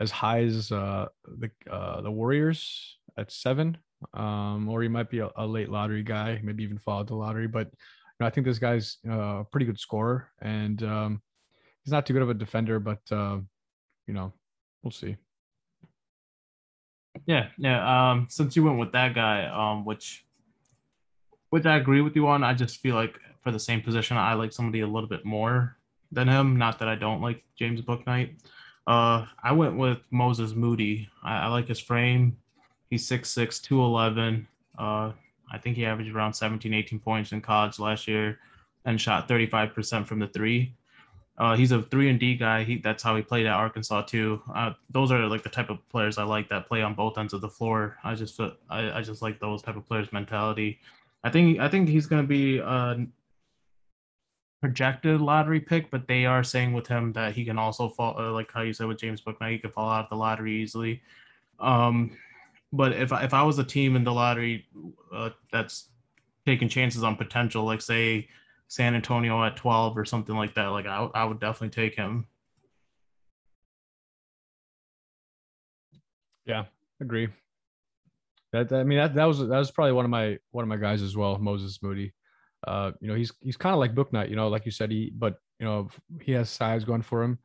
[0.00, 3.78] as high as uh, the uh, the Warriors at seven,
[4.12, 7.14] um, or he might be a, a, late lottery guy, maybe even fall out the
[7.14, 7.46] lottery.
[7.46, 11.22] But you know, I think this guy's uh, a pretty good scorer, and um,
[11.82, 13.38] he's not too good of a defender, but uh,
[14.06, 14.32] you know,
[14.82, 15.16] we'll see.
[17.26, 18.10] Yeah, yeah.
[18.10, 20.24] Um, since you went with that guy, um, which
[21.50, 24.34] which I agree with you on, I just feel like for the same position, I
[24.34, 25.76] like somebody a little bit more
[26.10, 26.56] than him.
[26.56, 28.30] Not that I don't like James Bouknight.
[28.86, 31.08] Uh, I went with Moses Moody.
[31.22, 32.36] I, I like his frame.
[32.90, 34.48] He's 6'6", 211.
[34.78, 35.12] Uh,
[35.52, 38.38] I think he averaged around 17, 18 points in college last year
[38.84, 40.74] and shot 35% from the three.
[41.36, 42.62] Uh, he's a three and D guy.
[42.62, 44.40] He that's how he played at Arkansas too.
[44.54, 47.32] Uh, those are like the type of players I like that play on both ends
[47.32, 47.96] of the floor.
[48.04, 50.78] I just I, I just like those type of players' mentality.
[51.24, 53.04] I think I think he's to be a
[54.64, 58.32] projected lottery pick, but they are saying with him that he can also fall, uh,
[58.32, 61.02] like how you said with James Bouknight, he could fall out of the lottery easily.
[61.60, 62.16] Um,
[62.72, 64.66] but if I, if I was a team in the lottery
[65.12, 65.90] uh, that's
[66.46, 68.26] taking chances on potential, like say
[68.68, 72.26] San Antonio at 12 or something like that, like I, I would definitely take him.
[76.46, 76.64] Yeah,
[77.02, 77.28] agree.
[78.52, 80.78] That I mean that that was that was probably one of my one of my
[80.78, 82.14] guys as well, Moses Moody.
[82.66, 85.12] Uh, you know, he's he's kind of like Bouknight, you know, like you said, he
[85.16, 85.88] but you know
[86.20, 87.38] he has size going for him,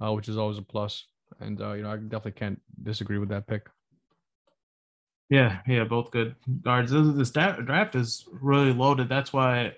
[0.00, 1.06] uh, which is always a plus.
[1.40, 3.68] And uh, you know, I definitely can't disagree with that pick.
[5.30, 6.92] Yeah, yeah, both good guards.
[6.92, 9.08] This, this draft is really loaded.
[9.08, 9.74] That's why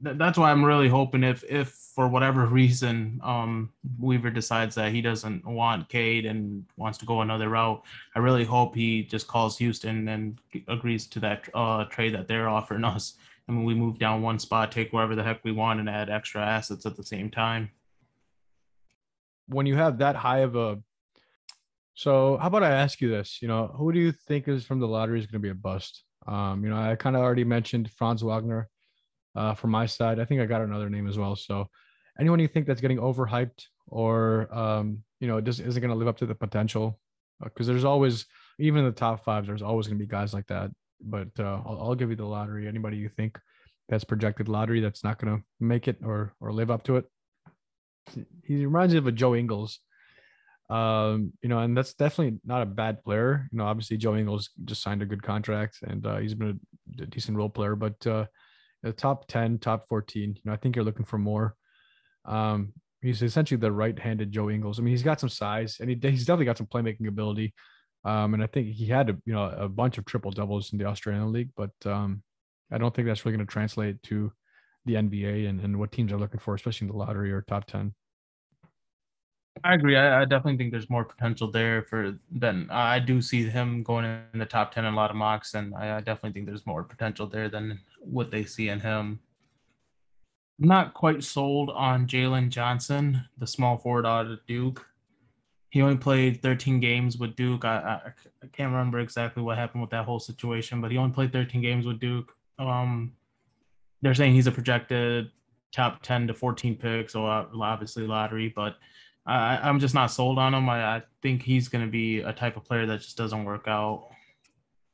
[0.00, 5.00] that's why I'm really hoping if if for whatever reason um, Weaver decides that he
[5.00, 7.82] doesn't want Cade and wants to go another route,
[8.14, 12.48] I really hope he just calls Houston and agrees to that uh, trade that they're
[12.48, 13.14] offering us.
[13.48, 16.10] I mean, we move down one spot, take wherever the heck we want, and add
[16.10, 17.70] extra assets at the same time.
[19.46, 20.78] When you have that high of a
[21.98, 23.42] so how about I ask you this?
[23.42, 25.54] You know, who do you think is from the lottery is going to be a
[25.54, 26.04] bust?
[26.28, 28.68] Um, you know, I kind of already mentioned Franz Wagner
[29.34, 30.20] uh, from my side.
[30.20, 31.34] I think I got another name as well.
[31.34, 31.68] So,
[32.20, 36.06] anyone you think that's getting overhyped or um, you know just isn't going to live
[36.06, 37.00] up to the potential?
[37.42, 38.26] Because uh, there's always,
[38.60, 40.70] even in the top five, there's always going to be guys like that.
[41.00, 42.66] But uh, I'll, I'll give you the lottery.
[42.66, 43.38] Anybody you think
[43.88, 47.04] that's projected lottery that's not going to make it or or live up to it?
[48.44, 49.80] He reminds me of a Joe Ingles.
[50.70, 53.48] Um, you know, and that's definitely not a bad player.
[53.52, 56.60] You know, obviously Joe Ingles just signed a good contract and uh, he's been
[57.00, 58.26] a decent role player, but uh,
[58.82, 60.34] the top 10, top 14.
[60.36, 61.54] You know, I think you're looking for more.
[62.26, 64.78] Um, he's essentially the right-handed Joe Ingles.
[64.78, 67.54] I mean, he's got some size and he, he's definitely got some playmaking ability.
[68.04, 70.78] Um, and I think he had a, you know a bunch of triple doubles in
[70.78, 72.22] the Australian League, but um,
[72.70, 74.32] I don't think that's really going to translate to
[74.84, 77.66] the NBA and, and what teams are looking for, especially in the lottery or top
[77.66, 77.94] 10.
[79.64, 79.96] I agree.
[79.96, 84.04] I, I, definitely think there's more potential there for than I do see him going
[84.04, 86.66] in the top ten in a lot of mocks, and I, I definitely think there's
[86.66, 89.18] more potential there than what they see in him.
[90.60, 94.86] I'm not quite sold on Jalen Johnson, the small forward out of Duke.
[95.70, 97.64] He only played 13 games with Duke.
[97.64, 101.12] I, I, I can't remember exactly what happened with that whole situation, but he only
[101.12, 102.34] played 13 games with Duke.
[102.58, 103.12] Um,
[104.00, 105.30] they're saying he's a projected
[105.72, 108.76] top 10 to 14 pick, so obviously lottery, but
[109.26, 110.68] I, am just not sold on him.
[110.70, 113.68] I, I think he's going to be a type of player that just doesn't work
[113.68, 114.08] out.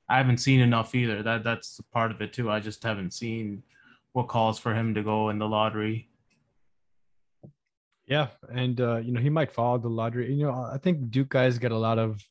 [0.09, 1.23] I haven't seen enough either.
[1.23, 2.51] That that's part of it too.
[2.51, 3.63] I just haven't seen
[4.13, 6.09] what calls for him to go in the lottery.
[8.07, 10.33] Yeah, and uh, you know he might follow the lottery.
[10.33, 12.23] You know, I think Duke guys get a lot of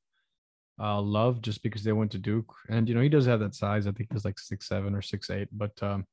[0.80, 3.56] uh, love just because they went to Duke, and you know he does have that
[3.56, 3.88] size.
[3.88, 5.48] I think he's like six seven or six eight.
[5.52, 6.06] But um,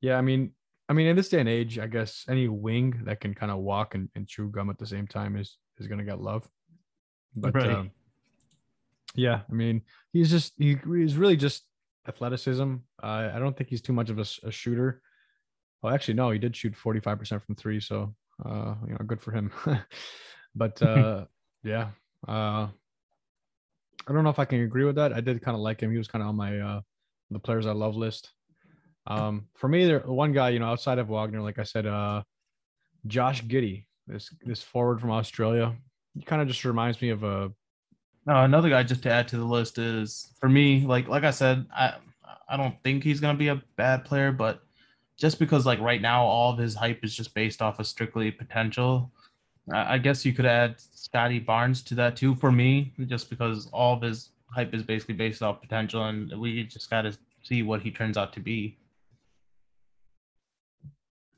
[0.00, 0.52] yeah, I mean,
[0.88, 3.58] I mean, in this day and age, I guess any wing that can kind of
[3.58, 6.48] walk and, and chew gum at the same time is is going to get love.
[7.36, 7.70] But right.
[7.70, 7.92] um,
[9.14, 9.82] yeah, I mean,
[10.12, 11.64] he's just he, he's really just
[12.08, 12.76] athleticism.
[13.00, 15.02] Uh, I don't think he's too much of a, a shooter.
[15.82, 19.04] Well, actually, no, he did shoot forty five percent from three, so uh, you know,
[19.06, 19.52] good for him.
[20.54, 21.24] but uh,
[21.62, 21.90] yeah,
[22.26, 22.68] uh,
[24.06, 25.12] I don't know if I can agree with that.
[25.12, 25.90] I did kind of like him.
[25.90, 26.80] He was kind of on my uh,
[27.30, 28.32] the players I love list.
[29.06, 32.22] Um, for me, there one guy, you know, outside of Wagner, like I said, uh,
[33.06, 35.74] Josh Giddey, this this forward from Australia,
[36.14, 37.52] he kind of just reminds me of a.
[38.28, 41.30] Uh, another guy just to add to the list is for me, like like I
[41.30, 41.94] said, I
[42.48, 44.62] I don't think he's gonna be a bad player, but
[45.20, 48.30] just because like right now all of his hype is just based off of strictly
[48.30, 49.12] potential.
[49.72, 53.68] I, I guess you could add Scottie Barnes to that too for me, just because
[53.72, 57.62] all of his hype is basically based off potential, and we just got to see
[57.62, 58.78] what he turns out to be.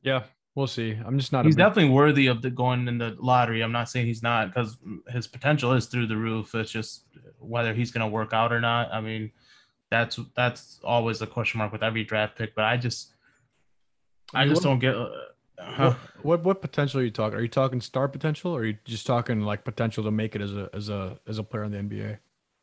[0.02, 0.22] Yeah,
[0.54, 0.98] we'll see.
[1.04, 1.44] I'm just not.
[1.44, 1.64] He's big...
[1.64, 3.62] definitely worthy of the going in the lottery.
[3.62, 4.78] I'm not saying he's not because
[5.08, 6.54] his potential is through the roof.
[6.54, 7.04] It's just
[7.40, 8.92] whether he's going to work out or not.
[8.92, 9.32] I mean,
[9.90, 12.54] that's that's always a question mark with every draft pick.
[12.54, 13.11] But I just,
[14.34, 14.94] I, just what, don't get.
[14.94, 15.10] Uh,
[15.58, 15.94] huh?
[16.22, 17.38] what, what what potential are you talking?
[17.38, 20.42] Are you talking star potential, or are you just talking like potential to make it
[20.42, 22.18] as a as a as a player in the NBA?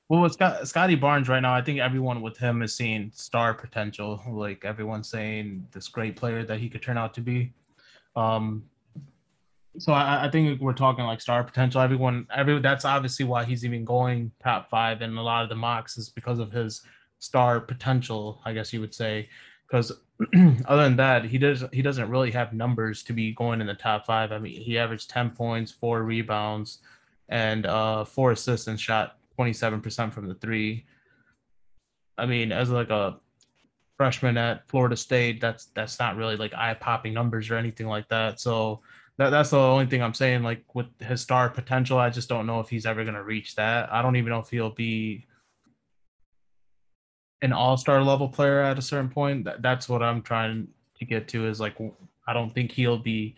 [0.09, 3.53] Well, with Scott, Scottie Barnes right now, I think everyone with him is seeing star
[3.53, 4.19] potential.
[4.27, 7.53] Like everyone's saying, this great player that he could turn out to be.
[8.15, 8.63] Um,
[9.77, 11.79] so I, I think we're talking like star potential.
[11.79, 15.55] Everyone, every that's obviously why he's even going top five in a lot of the
[15.55, 16.81] mocks is because of his
[17.19, 18.41] star potential.
[18.45, 19.29] I guess you would say,
[19.69, 19.91] because
[20.65, 23.73] other than that, he does he doesn't really have numbers to be going in the
[23.73, 24.31] top five.
[24.31, 26.79] I mean, he averaged ten points, four rebounds,
[27.29, 30.85] and uh, four assists, and shot twenty seven percent from the three.
[32.17, 33.17] I mean, as like a
[33.97, 38.09] freshman at Florida State, that's that's not really like eye popping numbers or anything like
[38.09, 38.39] that.
[38.39, 38.81] So
[39.17, 40.43] that, that's the only thing I'm saying.
[40.43, 43.91] Like with his star potential, I just don't know if he's ever gonna reach that.
[43.91, 45.25] I don't even know if he'll be
[47.41, 49.45] an all-star level player at a certain point.
[49.45, 50.67] That, that's what I'm trying
[50.97, 51.75] to get to is like
[52.27, 53.35] I don't think he'll be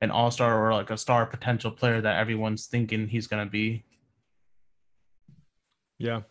[0.00, 3.84] an all-star or like a star potential player that everyone's thinking he's gonna be.
[5.98, 6.22] Yeah.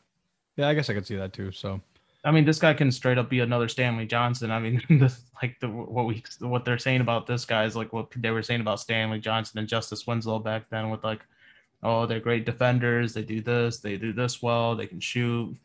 [0.57, 1.51] Yeah, I guess I could see that too.
[1.51, 1.81] So
[2.23, 4.51] I mean, this guy can straight up be another Stanley Johnson.
[4.51, 7.93] I mean, this like the what we what they're saying about this guy is like
[7.93, 11.21] what they were saying about Stanley Johnson and Justice Winslow back then with like,
[11.81, 13.13] oh, they're great defenders.
[13.13, 13.79] They do this.
[13.79, 14.75] They do this well.
[14.75, 15.55] They can shoot.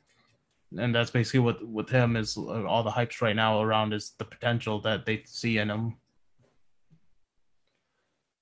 [0.78, 4.12] And that's basically what with him is uh, all the hypes right now around is
[4.18, 5.96] the potential that they see in him.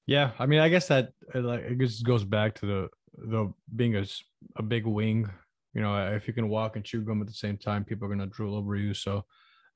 [0.07, 3.97] Yeah, I mean, I guess that like it just goes back to the the being
[3.97, 4.05] a,
[4.57, 5.31] a big wing
[5.75, 8.15] you know, if you can walk and chew gum at the same time, people are
[8.15, 8.93] to drool over you.
[8.93, 9.25] So,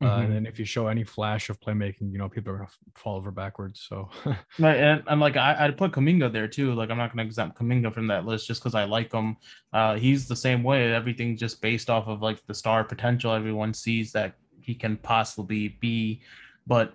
[0.03, 0.25] uh, mm-hmm.
[0.25, 3.01] and then if you show any flash of playmaking, you know, people are going to
[3.01, 3.87] fall over backwards.
[3.89, 4.11] So,
[4.59, 4.77] right.
[4.77, 6.75] And I'm like, I, I'd put Kuminga there too.
[6.75, 9.39] Like, I'm not going to exempt Kuminga from that list just because I like him.
[9.73, 10.93] Uh, he's the same way.
[10.93, 15.69] Everything just based off of like the star potential everyone sees that he can possibly
[15.81, 16.21] be.
[16.67, 16.93] But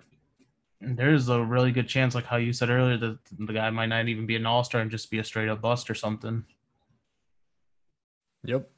[0.80, 4.06] there's a really good chance, like how you said earlier, that the guy might not
[4.06, 6.44] even be an all star and just be a straight up bust or something.
[8.44, 8.70] Yep.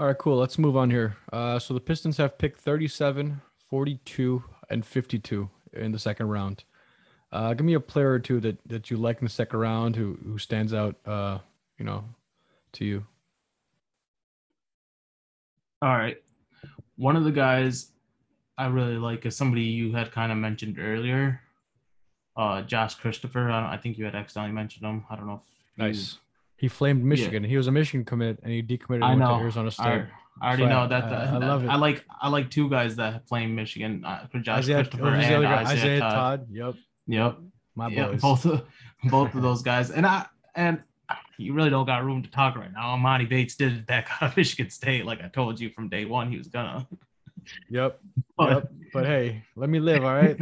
[0.00, 0.36] All right, cool.
[0.36, 1.16] Let's move on here.
[1.32, 6.62] Uh, so the Pistons have picked 37, 42, and 52 in the second round.
[7.32, 9.96] Uh, give me a player or two that, that you like in the second round
[9.96, 11.38] who who stands out, uh,
[11.78, 12.04] you know,
[12.74, 13.06] to you.
[15.82, 16.22] All right.
[16.96, 17.90] One of the guys
[18.56, 21.40] I really like is somebody you had kind of mentioned earlier,
[22.36, 23.50] uh, Josh Christopher.
[23.50, 25.04] I, I think you had accidentally mentioned him.
[25.10, 25.42] I don't know.
[25.72, 26.18] If nice.
[26.58, 27.44] He flamed Michigan.
[27.44, 27.50] Yeah.
[27.50, 29.28] He was a Michigan commit, and he decommitted I know.
[29.28, 29.84] to Arizona State.
[29.84, 30.06] I,
[30.40, 30.70] I already Flat.
[30.70, 31.68] know that, I, I love it.
[31.68, 35.48] I like I like two guys that flame Michigan, uh, Josh Isaiah, Christopher and Isaiah,
[35.48, 36.12] Isaiah Todd.
[36.12, 36.46] Todd.
[36.50, 36.74] Yep.
[37.06, 37.38] Yep.
[37.76, 38.20] My boys.
[38.20, 38.64] both of
[39.04, 40.82] both of those guys, and I and
[41.38, 42.96] you really don't got room to talk right now.
[42.96, 46.06] Emoni Bates did it back out of Michigan State, like I told you from day
[46.06, 46.86] one, he was gonna.
[47.70, 48.00] Yep.
[48.36, 48.72] But, yep.
[48.92, 50.38] but hey, let me live, all right.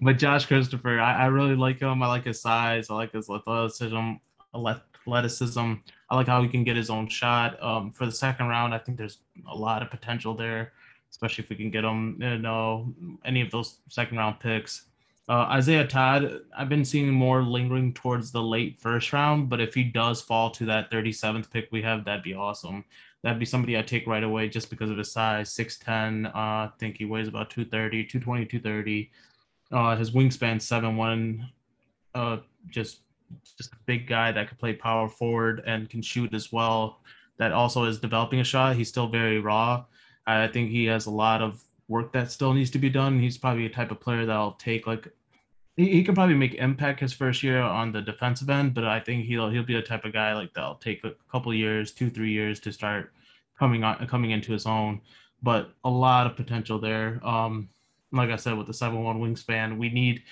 [0.00, 2.02] but Josh Christopher, I, I really like him.
[2.02, 2.88] I like his size.
[2.88, 4.14] I like his athleticism
[4.54, 5.74] athleticism.
[6.10, 7.62] I like how he can get his own shot.
[7.62, 9.18] Um, for the second round, I think there's
[9.50, 10.72] a lot of potential there,
[11.10, 12.92] especially if we can get him, you know,
[13.24, 14.84] any of those second round picks.
[15.28, 19.74] Uh, Isaiah Todd, I've been seeing more lingering towards the late first round, but if
[19.74, 22.82] he does fall to that 37th pick we have, that'd be awesome.
[23.22, 26.26] That'd be somebody I'd take right away just because of his size 6'10.
[26.26, 29.10] Uh, I think he weighs about 230, 220, 230.
[29.70, 31.46] Uh, his wingspan 7'1.
[32.14, 32.38] Uh,
[32.70, 33.00] just
[33.56, 37.00] just a big guy that could play power forward and can shoot as well.
[37.38, 38.76] That also is developing a shot.
[38.76, 39.84] He's still very raw.
[40.26, 43.18] I think he has a lot of work that still needs to be done.
[43.18, 45.08] He's probably a type of player that'll take like
[45.76, 49.00] he, he can probably make impact his first year on the defensive end, but I
[49.00, 52.10] think he'll he'll be the type of guy like that'll take a couple years, two
[52.10, 53.12] three years to start
[53.58, 55.00] coming on coming into his own.
[55.42, 57.20] But a lot of potential there.
[57.26, 57.68] Um,
[58.12, 60.22] like I said, with the seven one wingspan, we need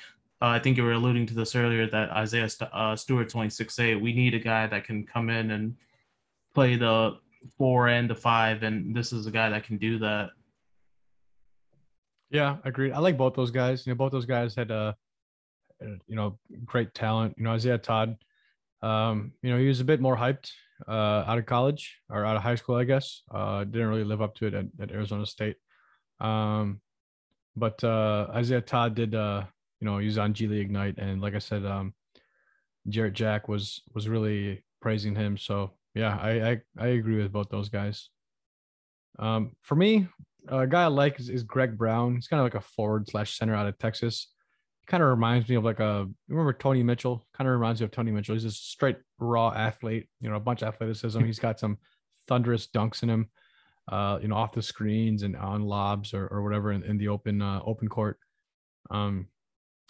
[0.42, 3.94] uh, I think you were alluding to this earlier that Isaiah St- uh, six eight.
[3.94, 5.76] We need a guy that can come in and
[6.54, 7.18] play the
[7.56, 10.30] four and the five, and this is a guy that can do that.
[12.30, 12.92] Yeah, agreed.
[12.92, 13.86] I like both those guys.
[13.86, 14.92] You know, both those guys had uh,
[15.80, 17.34] you know, great talent.
[17.38, 18.16] You know, Isaiah Todd.
[18.82, 20.50] Um, you know, he was a bit more hyped
[20.86, 23.22] uh, out of college or out of high school, I guess.
[23.32, 25.56] Uh, didn't really live up to it at, at Arizona State.
[26.20, 26.80] Um,
[27.56, 29.44] but uh, Isaiah Todd did uh,
[29.80, 31.94] you know, he was on G League Ignite, and like I said, um,
[32.88, 35.36] Jarrett Jack was was really praising him.
[35.36, 38.08] So yeah, I I, I agree with both those guys.
[39.18, 40.08] Um, for me,
[40.48, 42.14] a guy I like is, is Greg Brown.
[42.14, 44.28] He's kind of like a forward slash center out of Texas.
[44.80, 47.26] He kind of reminds me of like a remember Tony Mitchell.
[47.36, 48.34] Kind of reminds me of Tony Mitchell.
[48.34, 50.08] He's a straight raw athlete.
[50.20, 51.20] You know, a bunch of athleticism.
[51.24, 51.78] He's got some
[52.28, 53.30] thunderous dunks in him.
[53.88, 57.08] Uh, you know, off the screens and on lobs or, or whatever in, in the
[57.08, 58.18] open uh, open court.
[58.90, 59.28] Um,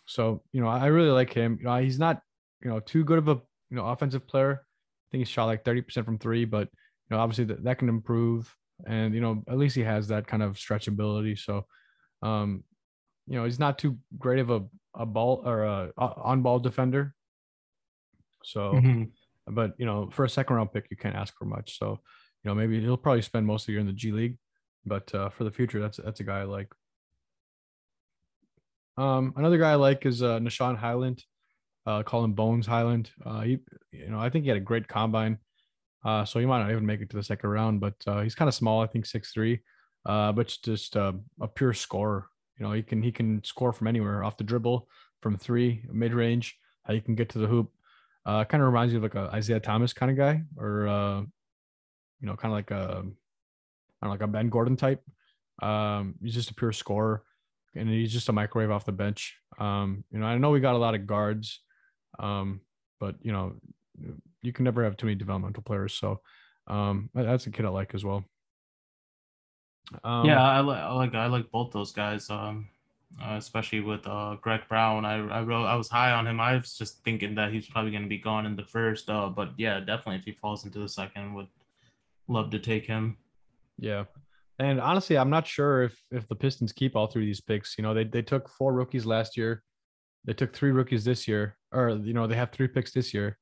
[0.06, 1.58] so, you know, I really like him.
[1.60, 2.22] You know, he's not,
[2.62, 3.34] you know, too good of a,
[3.70, 6.68] you know, offensive player, I think he shot like 30% from three, but
[7.10, 8.54] you know, obviously that, that can improve.
[8.86, 11.38] And you know, at least he has that kind of stretchability.
[11.38, 11.66] So
[12.22, 12.64] um,
[13.26, 16.58] you know, he's not too great of a, a ball or a, a on ball
[16.58, 17.14] defender.
[18.44, 19.04] So mm-hmm.
[19.48, 21.78] but you know, for a second round pick, you can't ask for much.
[21.78, 22.00] So,
[22.42, 24.38] you know, maybe he'll probably spend most of the year in the G League.
[24.84, 26.68] But uh, for the future, that's that's a guy I like.
[28.96, 31.22] Um, another guy I like is uh, Nah'Shon Hyland.
[31.86, 33.10] Uh, call him Bones Hyland.
[33.24, 33.58] Uh, he,
[33.92, 35.38] you know, I think he had a great combine.
[36.04, 38.34] Uh, so he might not even make it to the second round, but uh, he's
[38.34, 38.80] kind of small.
[38.80, 39.60] I think six three,
[40.04, 42.26] uh, but just uh, a pure scorer.
[42.58, 44.88] You know, he can he can score from anywhere off the dribble,
[45.20, 46.56] from three, mid range.
[46.84, 47.70] How you can get to the hoop.
[48.24, 51.20] Uh, kind of reminds you of like a Isaiah Thomas kind of guy, or uh,
[51.20, 53.14] you know, kind of like a, I don't
[54.02, 55.02] know, like a Ben Gordon type.
[55.60, 57.24] Um, he's just a pure scorer,
[57.76, 59.36] and he's just a microwave off the bench.
[59.58, 61.60] Um, you know, I know we got a lot of guards,
[62.18, 62.60] um,
[63.00, 63.54] but you know,
[64.42, 65.94] you can never have too many developmental players.
[65.94, 66.20] So
[66.66, 68.24] um, that's a kid I like as well.
[70.02, 72.28] Um, yeah, I, li- I like I like both those guys.
[72.30, 72.68] Um,
[73.22, 75.04] uh, especially with uh, Greg Brown.
[75.04, 76.40] I I wrote I was high on him.
[76.40, 79.08] I was just thinking that he's probably going to be gone in the first.
[79.08, 81.48] Uh, but yeah, definitely if he falls into the second, would
[82.28, 83.16] love to take him.
[83.78, 84.04] Yeah,
[84.58, 87.76] and honestly, I'm not sure if if the Pistons keep all three of these picks.
[87.76, 89.62] You know, they they took four rookies last year.
[90.24, 93.38] They took three rookies this year, or you know, they have three picks this year.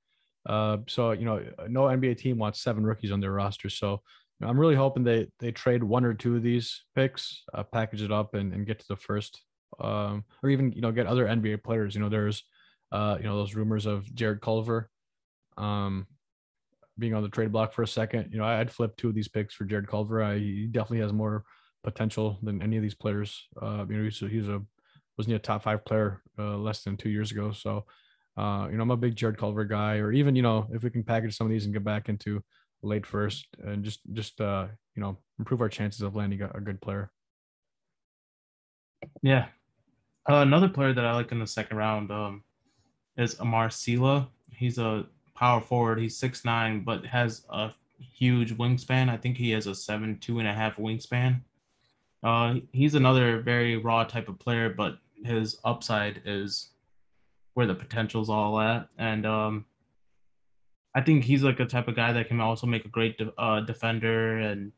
[0.47, 3.71] Uh, so you know, no NBA team wants seven rookies on their roster.
[3.71, 4.03] So
[4.43, 8.13] I'm really hoping they they trade one or two of these picks, uh, package it
[8.13, 9.43] up, and, and get to the first,
[9.81, 11.95] um, or even you know get other NBA players.
[11.95, 12.43] You know, there's
[12.93, 14.91] uh, you know those rumors of Jarrett Culver,
[15.57, 16.07] um,
[16.99, 18.33] being on the trade block for a second.
[18.33, 20.23] You know, I'd flip two of these picks for Jarrett Culver.
[20.23, 21.45] I, he definitely has more
[21.83, 23.47] potential than any of these players.
[23.61, 24.63] Uh, you know, he's he's a
[25.17, 27.53] wasn't he a top five player uh, less than two years ago?
[27.53, 27.85] So,
[28.37, 29.97] uh, you know, I'm a big Jarrett Culver guy.
[29.97, 32.43] Or even you know, if we can package some of these and get back into
[32.83, 36.61] late first and just just uh you know improve our chances of landing a, a
[36.61, 37.11] good player.
[39.23, 39.47] Yeah,
[40.29, 42.43] uh, another player that I like in the second round um,
[43.17, 44.29] is Amar Sylla.
[44.51, 45.99] He's a power forward.
[45.99, 49.09] He's six nine, but has a huge wingspan.
[49.09, 51.41] I think he has a seven two and a half wingspan.
[52.23, 56.71] Uh, he's another very raw type of player, but his upside is
[57.55, 58.89] where the potential's all at.
[58.99, 59.65] And um,
[60.95, 63.33] I think he's like a type of guy that can also make a great de-
[63.39, 64.73] uh, defender, and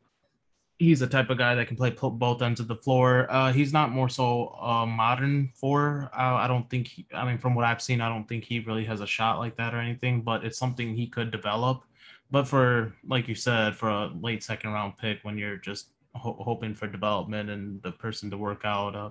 [0.79, 3.27] he's the type of guy that can play both ends of the floor.
[3.31, 6.11] Uh, he's not more so uh, modern for.
[6.13, 6.89] Uh, I don't think.
[6.89, 9.39] He, I mean, from what I've seen, I don't think he really has a shot
[9.39, 10.23] like that or anything.
[10.23, 11.85] But it's something he could develop.
[12.31, 16.39] But for like you said, for a late second round pick, when you're just ho-
[16.41, 19.11] hoping for development and the person to work out, uh,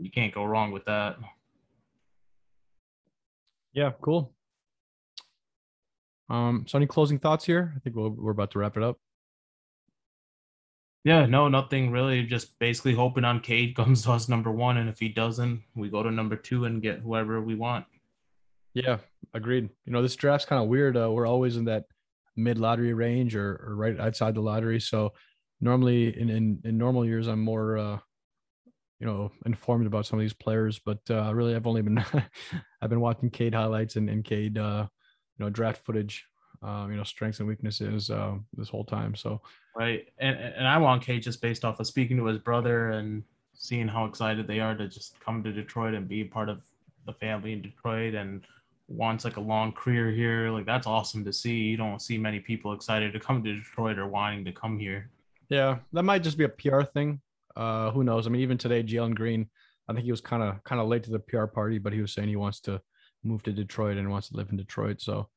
[0.00, 1.16] you can't go wrong with that.
[3.72, 4.32] Yeah, cool.
[6.28, 7.72] Um, so any closing thoughts here?
[7.76, 8.98] I think we we are about to wrap it up.
[11.04, 12.22] Yeah, no, nothing really.
[12.22, 15.88] Just basically hoping on Cade comes to us number one, and if he doesn't, we
[15.88, 17.84] go to number two and get whoever we want.
[18.74, 18.98] Yeah,
[19.34, 19.68] agreed.
[19.84, 20.96] You know, this draft's kind of weird.
[20.96, 21.84] Uh, we're always in that
[22.36, 24.80] mid lottery range or, or right outside the lottery.
[24.80, 25.12] So
[25.60, 27.98] normally in, in, in normal years, I'm more, uh,
[28.98, 31.98] you know, informed about some of these players, but uh, really I've only been,
[32.82, 34.86] I've been watching Cade highlights and, and Cade, uh,
[35.38, 36.26] you know draft footage,
[36.62, 39.14] um, you know strengths and weaknesses uh, this whole time.
[39.14, 39.40] So
[39.76, 43.22] right, and and I want Cade just based off of speaking to his brother and
[43.54, 46.60] seeing how excited they are to just come to Detroit and be part of
[47.06, 48.42] the family in Detroit and
[48.88, 50.50] wants like a long career here.
[50.50, 51.54] Like that's awesome to see.
[51.54, 55.10] You don't see many people excited to come to Detroit or wanting to come here.
[55.48, 57.20] Yeah, that might just be a PR thing.
[57.56, 58.26] Uh, who knows?
[58.26, 59.48] I mean, even today, Jalen Green,
[59.88, 62.00] I think he was kind of kind of late to the PR party, but he
[62.00, 62.80] was saying he wants to
[63.24, 65.00] move to Detroit and wants to live in Detroit.
[65.00, 65.28] So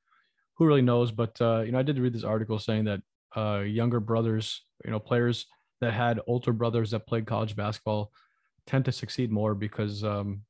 [0.58, 1.12] who really knows?
[1.12, 3.02] But uh, you know, I did read this article saying that
[3.36, 5.46] uh, younger brothers, you know, players
[5.82, 8.12] that had older brothers that played college basketball
[8.66, 10.42] tend to succeed more because um,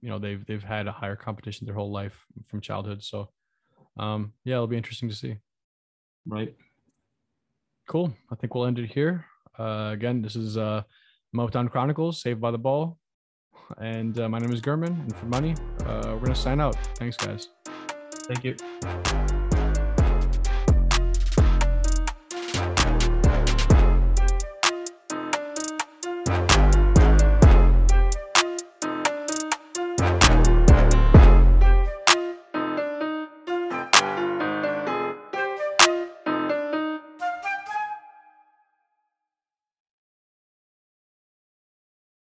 [0.00, 3.02] you know they've they've had a higher competition their whole life from childhood.
[3.02, 3.30] So
[3.98, 5.36] um, yeah, it'll be interesting to see.
[6.26, 6.54] Right.
[7.88, 8.12] Cool.
[8.30, 9.26] I think we'll end it here.
[9.58, 10.82] Uh, again, this is uh,
[11.34, 12.98] Motown Chronicles, Saved by the Ball.
[13.78, 14.92] And uh, my name is German.
[14.92, 15.54] And for money,
[15.84, 16.76] uh, we're going to sign out.
[16.96, 17.48] Thanks, guys.
[18.28, 18.56] Thank you.